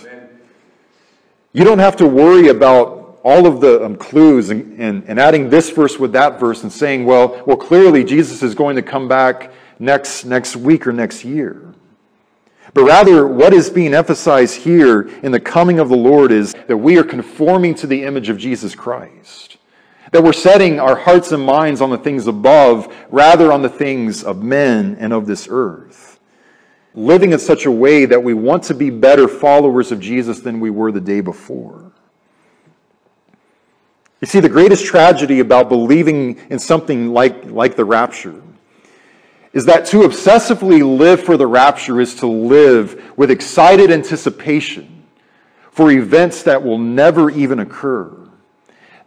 You 1.52 1.64
don't 1.64 1.80
have 1.80 1.96
to 1.96 2.06
worry 2.06 2.46
about 2.48 3.18
all 3.24 3.46
of 3.46 3.60
the 3.60 3.84
um, 3.84 3.96
clues 3.96 4.50
and, 4.50 4.78
and, 4.80 5.04
and 5.08 5.18
adding 5.18 5.50
this 5.50 5.70
verse 5.70 5.98
with 5.98 6.12
that 6.12 6.38
verse 6.38 6.62
and 6.62 6.72
saying, 6.72 7.04
well, 7.04 7.42
well, 7.44 7.56
clearly 7.56 8.04
Jesus 8.04 8.42
is 8.42 8.54
going 8.54 8.76
to 8.76 8.82
come 8.82 9.08
back 9.08 9.52
next, 9.80 10.24
next 10.24 10.54
week 10.56 10.86
or 10.86 10.92
next 10.92 11.24
year. 11.24 11.74
But 12.72 12.84
rather, 12.84 13.26
what 13.26 13.52
is 13.52 13.68
being 13.68 13.94
emphasized 13.94 14.56
here 14.56 15.02
in 15.22 15.32
the 15.32 15.40
coming 15.40 15.78
of 15.78 15.88
the 15.88 15.96
Lord 15.96 16.30
is 16.30 16.54
that 16.68 16.76
we 16.76 16.98
are 16.98 17.04
conforming 17.04 17.74
to 17.76 17.86
the 17.86 18.04
image 18.04 18.28
of 18.28 18.38
Jesus 18.38 18.74
Christ. 18.74 19.56
That 20.12 20.22
we're 20.22 20.32
setting 20.32 20.78
our 20.78 20.96
hearts 20.96 21.32
and 21.32 21.44
minds 21.44 21.80
on 21.80 21.90
the 21.90 21.98
things 21.98 22.26
above 22.26 22.94
rather 23.10 23.52
on 23.52 23.62
the 23.62 23.68
things 23.68 24.22
of 24.22 24.42
men 24.42 24.96
and 25.00 25.12
of 25.12 25.26
this 25.26 25.48
earth. 25.50 26.20
Living 26.94 27.32
in 27.32 27.38
such 27.38 27.66
a 27.66 27.70
way 27.70 28.04
that 28.04 28.22
we 28.22 28.34
want 28.34 28.64
to 28.64 28.74
be 28.74 28.90
better 28.90 29.28
followers 29.28 29.92
of 29.92 30.00
Jesus 30.00 30.40
than 30.40 30.60
we 30.60 30.70
were 30.70 30.90
the 30.92 31.00
day 31.00 31.20
before. 31.20 31.92
You 34.20 34.26
see, 34.26 34.40
the 34.40 34.48
greatest 34.48 34.84
tragedy 34.84 35.40
about 35.40 35.68
believing 35.68 36.38
in 36.50 36.58
something 36.58 37.12
like, 37.12 37.46
like 37.46 37.74
the 37.74 37.84
rapture 37.84 38.42
is 39.52 39.64
that 39.64 39.86
to 39.86 40.00
obsessively 40.00 40.98
live 40.98 41.22
for 41.22 41.36
the 41.36 41.46
rapture 41.46 42.00
is 42.00 42.14
to 42.16 42.26
live 42.26 43.12
with 43.16 43.30
excited 43.30 43.90
anticipation 43.90 45.04
for 45.70 45.90
events 45.90 46.42
that 46.44 46.62
will 46.62 46.78
never 46.78 47.30
even 47.30 47.58
occur. 47.58 48.16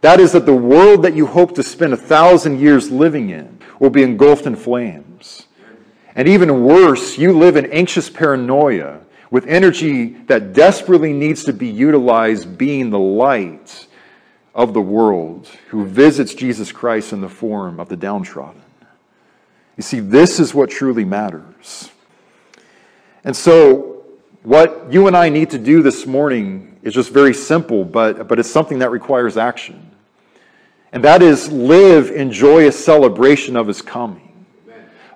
That 0.02 0.20
is, 0.20 0.32
that 0.32 0.44
the 0.44 0.54
world 0.54 1.02
that 1.04 1.14
you 1.14 1.26
hope 1.26 1.54
to 1.54 1.62
spend 1.62 1.94
a 1.94 1.96
thousand 1.96 2.60
years 2.60 2.90
living 2.90 3.30
in 3.30 3.58
will 3.78 3.88
be 3.90 4.02
engulfed 4.02 4.46
in 4.46 4.54
flames. 4.54 5.46
And 6.14 6.28
even 6.28 6.62
worse, 6.62 7.16
you 7.16 7.32
live 7.32 7.56
in 7.56 7.72
anxious 7.72 8.10
paranoia 8.10 9.00
with 9.30 9.46
energy 9.46 10.10
that 10.26 10.52
desperately 10.52 11.12
needs 11.12 11.44
to 11.44 11.52
be 11.52 11.68
utilized 11.68 12.58
being 12.58 12.90
the 12.90 12.98
light 12.98 13.86
of 14.54 14.74
the 14.74 14.80
world 14.80 15.48
who 15.68 15.86
visits 15.86 16.34
Jesus 16.34 16.70
Christ 16.70 17.12
in 17.12 17.20
the 17.20 17.28
form 17.28 17.80
of 17.80 17.88
the 17.88 17.96
downtrodden. 17.96 18.63
You 19.76 19.82
see, 19.82 20.00
this 20.00 20.38
is 20.38 20.54
what 20.54 20.70
truly 20.70 21.04
matters. 21.04 21.90
And 23.24 23.34
so, 23.34 24.04
what 24.42 24.92
you 24.92 25.06
and 25.06 25.16
I 25.16 25.30
need 25.30 25.50
to 25.50 25.58
do 25.58 25.82
this 25.82 26.06
morning 26.06 26.78
is 26.82 26.92
just 26.92 27.10
very 27.10 27.32
simple, 27.32 27.84
but, 27.84 28.28
but 28.28 28.38
it's 28.38 28.50
something 28.50 28.80
that 28.80 28.90
requires 28.90 29.36
action. 29.36 29.90
And 30.92 31.02
that 31.02 31.22
is 31.22 31.50
live 31.50 32.10
in 32.10 32.30
joyous 32.30 32.82
celebration 32.82 33.56
of 33.56 33.66
his 33.66 33.82
coming. 33.82 34.46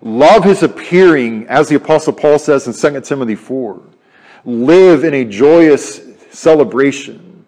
Love 0.00 0.44
his 0.44 0.62
appearing, 0.62 1.46
as 1.48 1.68
the 1.68 1.76
Apostle 1.76 2.12
Paul 2.12 2.38
says 2.38 2.66
in 2.66 2.92
2 2.94 3.00
Timothy 3.02 3.34
4. 3.34 3.80
Live 4.44 5.04
in 5.04 5.14
a 5.14 5.24
joyous 5.24 6.00
celebration 6.30 7.46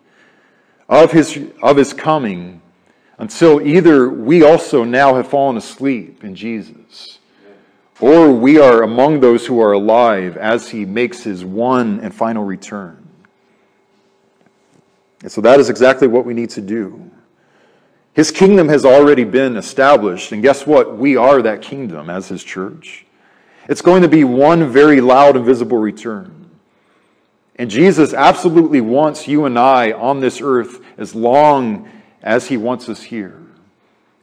of 0.88 1.12
his, 1.12 1.38
of 1.62 1.76
his 1.76 1.92
coming 1.92 2.60
until 3.18 3.60
either 3.60 4.08
we 4.08 4.42
also 4.42 4.82
now 4.84 5.14
have 5.14 5.28
fallen 5.28 5.56
asleep 5.56 6.24
in 6.24 6.34
Jesus, 6.34 6.76
or 8.00 8.32
we 8.32 8.58
are 8.58 8.82
among 8.82 9.20
those 9.20 9.46
who 9.46 9.60
are 9.60 9.72
alive 9.72 10.36
as 10.36 10.70
he 10.70 10.84
makes 10.84 11.22
his 11.22 11.44
one 11.44 12.00
and 12.00 12.14
final 12.14 12.44
return. 12.44 12.96
And 15.22 15.30
so 15.30 15.40
that 15.42 15.60
is 15.60 15.68
exactly 15.68 16.08
what 16.08 16.24
we 16.24 16.32
need 16.32 16.50
to 16.50 16.60
do. 16.60 17.10
His 18.14 18.30
kingdom 18.30 18.68
has 18.68 18.84
already 18.84 19.24
been 19.24 19.56
established, 19.56 20.32
and 20.32 20.42
guess 20.42 20.66
what? 20.66 20.96
We 20.96 21.16
are 21.16 21.42
that 21.42 21.62
kingdom 21.62 22.10
as 22.10 22.28
his 22.28 22.42
church. 22.42 23.04
It's 23.68 23.82
going 23.82 24.02
to 24.02 24.08
be 24.08 24.24
one 24.24 24.68
very 24.70 25.00
loud 25.00 25.36
and 25.36 25.44
visible 25.44 25.78
return. 25.78 26.40
And 27.60 27.70
Jesus 27.70 28.14
absolutely 28.14 28.80
wants 28.80 29.28
you 29.28 29.44
and 29.44 29.58
I 29.58 29.92
on 29.92 30.20
this 30.20 30.40
earth 30.40 30.82
as 30.96 31.14
long 31.14 31.90
as 32.22 32.48
He 32.48 32.56
wants 32.56 32.88
us 32.88 33.02
here 33.02 33.38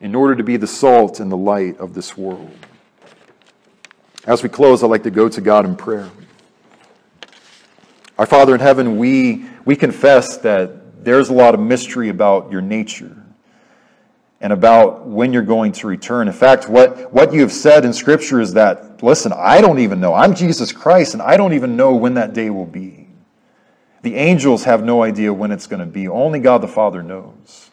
in 0.02 0.16
order 0.16 0.36
to 0.36 0.44
be 0.44 0.58
the 0.58 0.68
salt 0.68 1.20
and 1.20 1.32
the 1.32 1.38
light 1.38 1.78
of 1.78 1.94
this 1.94 2.18
world. 2.18 2.52
As 4.28 4.44
we 4.44 4.50
close, 4.50 4.84
I'd 4.84 4.90
like 4.90 5.04
to 5.04 5.10
go 5.10 5.30
to 5.30 5.40
God 5.40 5.64
in 5.64 5.78
prayer. 5.78 6.10
Our 8.18 8.26
Father 8.26 8.54
in 8.54 8.60
heaven, 8.60 8.98
we, 8.98 9.46
we 9.64 9.78
confess 9.78 10.36
that 10.40 11.06
there's 11.06 11.30
a 11.30 11.34
lot 11.34 11.54
of 11.54 11.62
mystery 11.62 12.10
about 12.10 12.52
your 12.52 12.60
nature 12.60 13.24
and 14.42 14.52
about 14.52 15.08
when 15.08 15.32
you're 15.32 15.44
going 15.44 15.72
to 15.72 15.88
return. 15.88 16.28
In 16.28 16.34
fact, 16.34 16.68
what, 16.68 17.14
what 17.14 17.32
you 17.32 17.40
have 17.40 17.54
said 17.54 17.86
in 17.86 17.94
Scripture 17.94 18.42
is 18.42 18.54
that, 18.56 19.02
listen, 19.02 19.32
I 19.34 19.62
don't 19.62 19.80
even 19.80 20.02
know. 20.02 20.14
I'm 20.14 20.36
Jesus 20.36 20.74
Christ, 20.74 21.14
and 21.14 21.24
I 21.24 21.38
don't 21.38 21.54
even 21.54 21.78
know 21.78 21.96
when 21.96 22.16
that 22.16 22.34
day 22.34 22.50
will 22.50 22.66
be. 22.66 23.08
The 24.02 24.16
angels 24.16 24.66
have 24.66 24.84
no 24.84 25.04
idea 25.04 25.34
when 25.34 25.54
it's 25.54 25.68
going 25.68 25.80
to 25.80 25.86
be. 25.86 26.10
Only 26.10 26.40
God 26.40 26.58
the 26.58 26.68
Father 26.68 27.02
knows. 27.02 27.72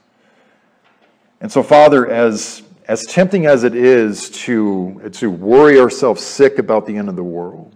And 1.41 1.51
so, 1.51 1.65
Father, 1.65 2.07
as, 2.07 2.63
as 2.87 3.03
tempting 3.07 3.47
as 3.47 3.65
it 3.65 3.75
is 3.75 4.31
to, 4.31 5.11
to 5.15 5.31
worry 5.31 5.81
ourselves 5.81 6.23
sick 6.23 6.59
about 6.59 6.87
the 6.87 6.97
end 6.97 7.09
of 7.09 7.17
the 7.17 7.25
world, 7.25 7.75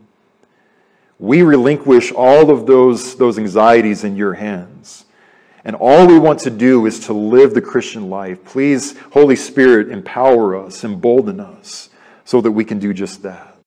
we 1.19 1.43
relinquish 1.43 2.13
all 2.13 2.51
of 2.51 2.67
those, 2.67 3.17
those 3.17 3.39
anxieties 3.39 4.05
in 4.05 4.17
your 4.17 4.35
hands. 4.35 5.07
And 5.65 5.75
all 5.75 6.07
we 6.07 6.19
want 6.19 6.41
to 6.41 6.51
do 6.51 6.87
is 6.87 7.01
to 7.01 7.13
live 7.13 7.55
the 7.55 7.63
Christian 7.63 8.09
life. 8.09 8.45
Please, 8.45 8.97
Holy 9.13 9.37
Spirit, 9.37 9.91
empower 9.91 10.57
us, 10.57 10.85
embolden 10.85 11.41
us, 11.41 11.91
so 12.25 12.41
that 12.41 12.53
we 12.53 12.65
can 12.65 12.79
do 12.79 12.93
just 12.93 13.23
that. 13.23 13.48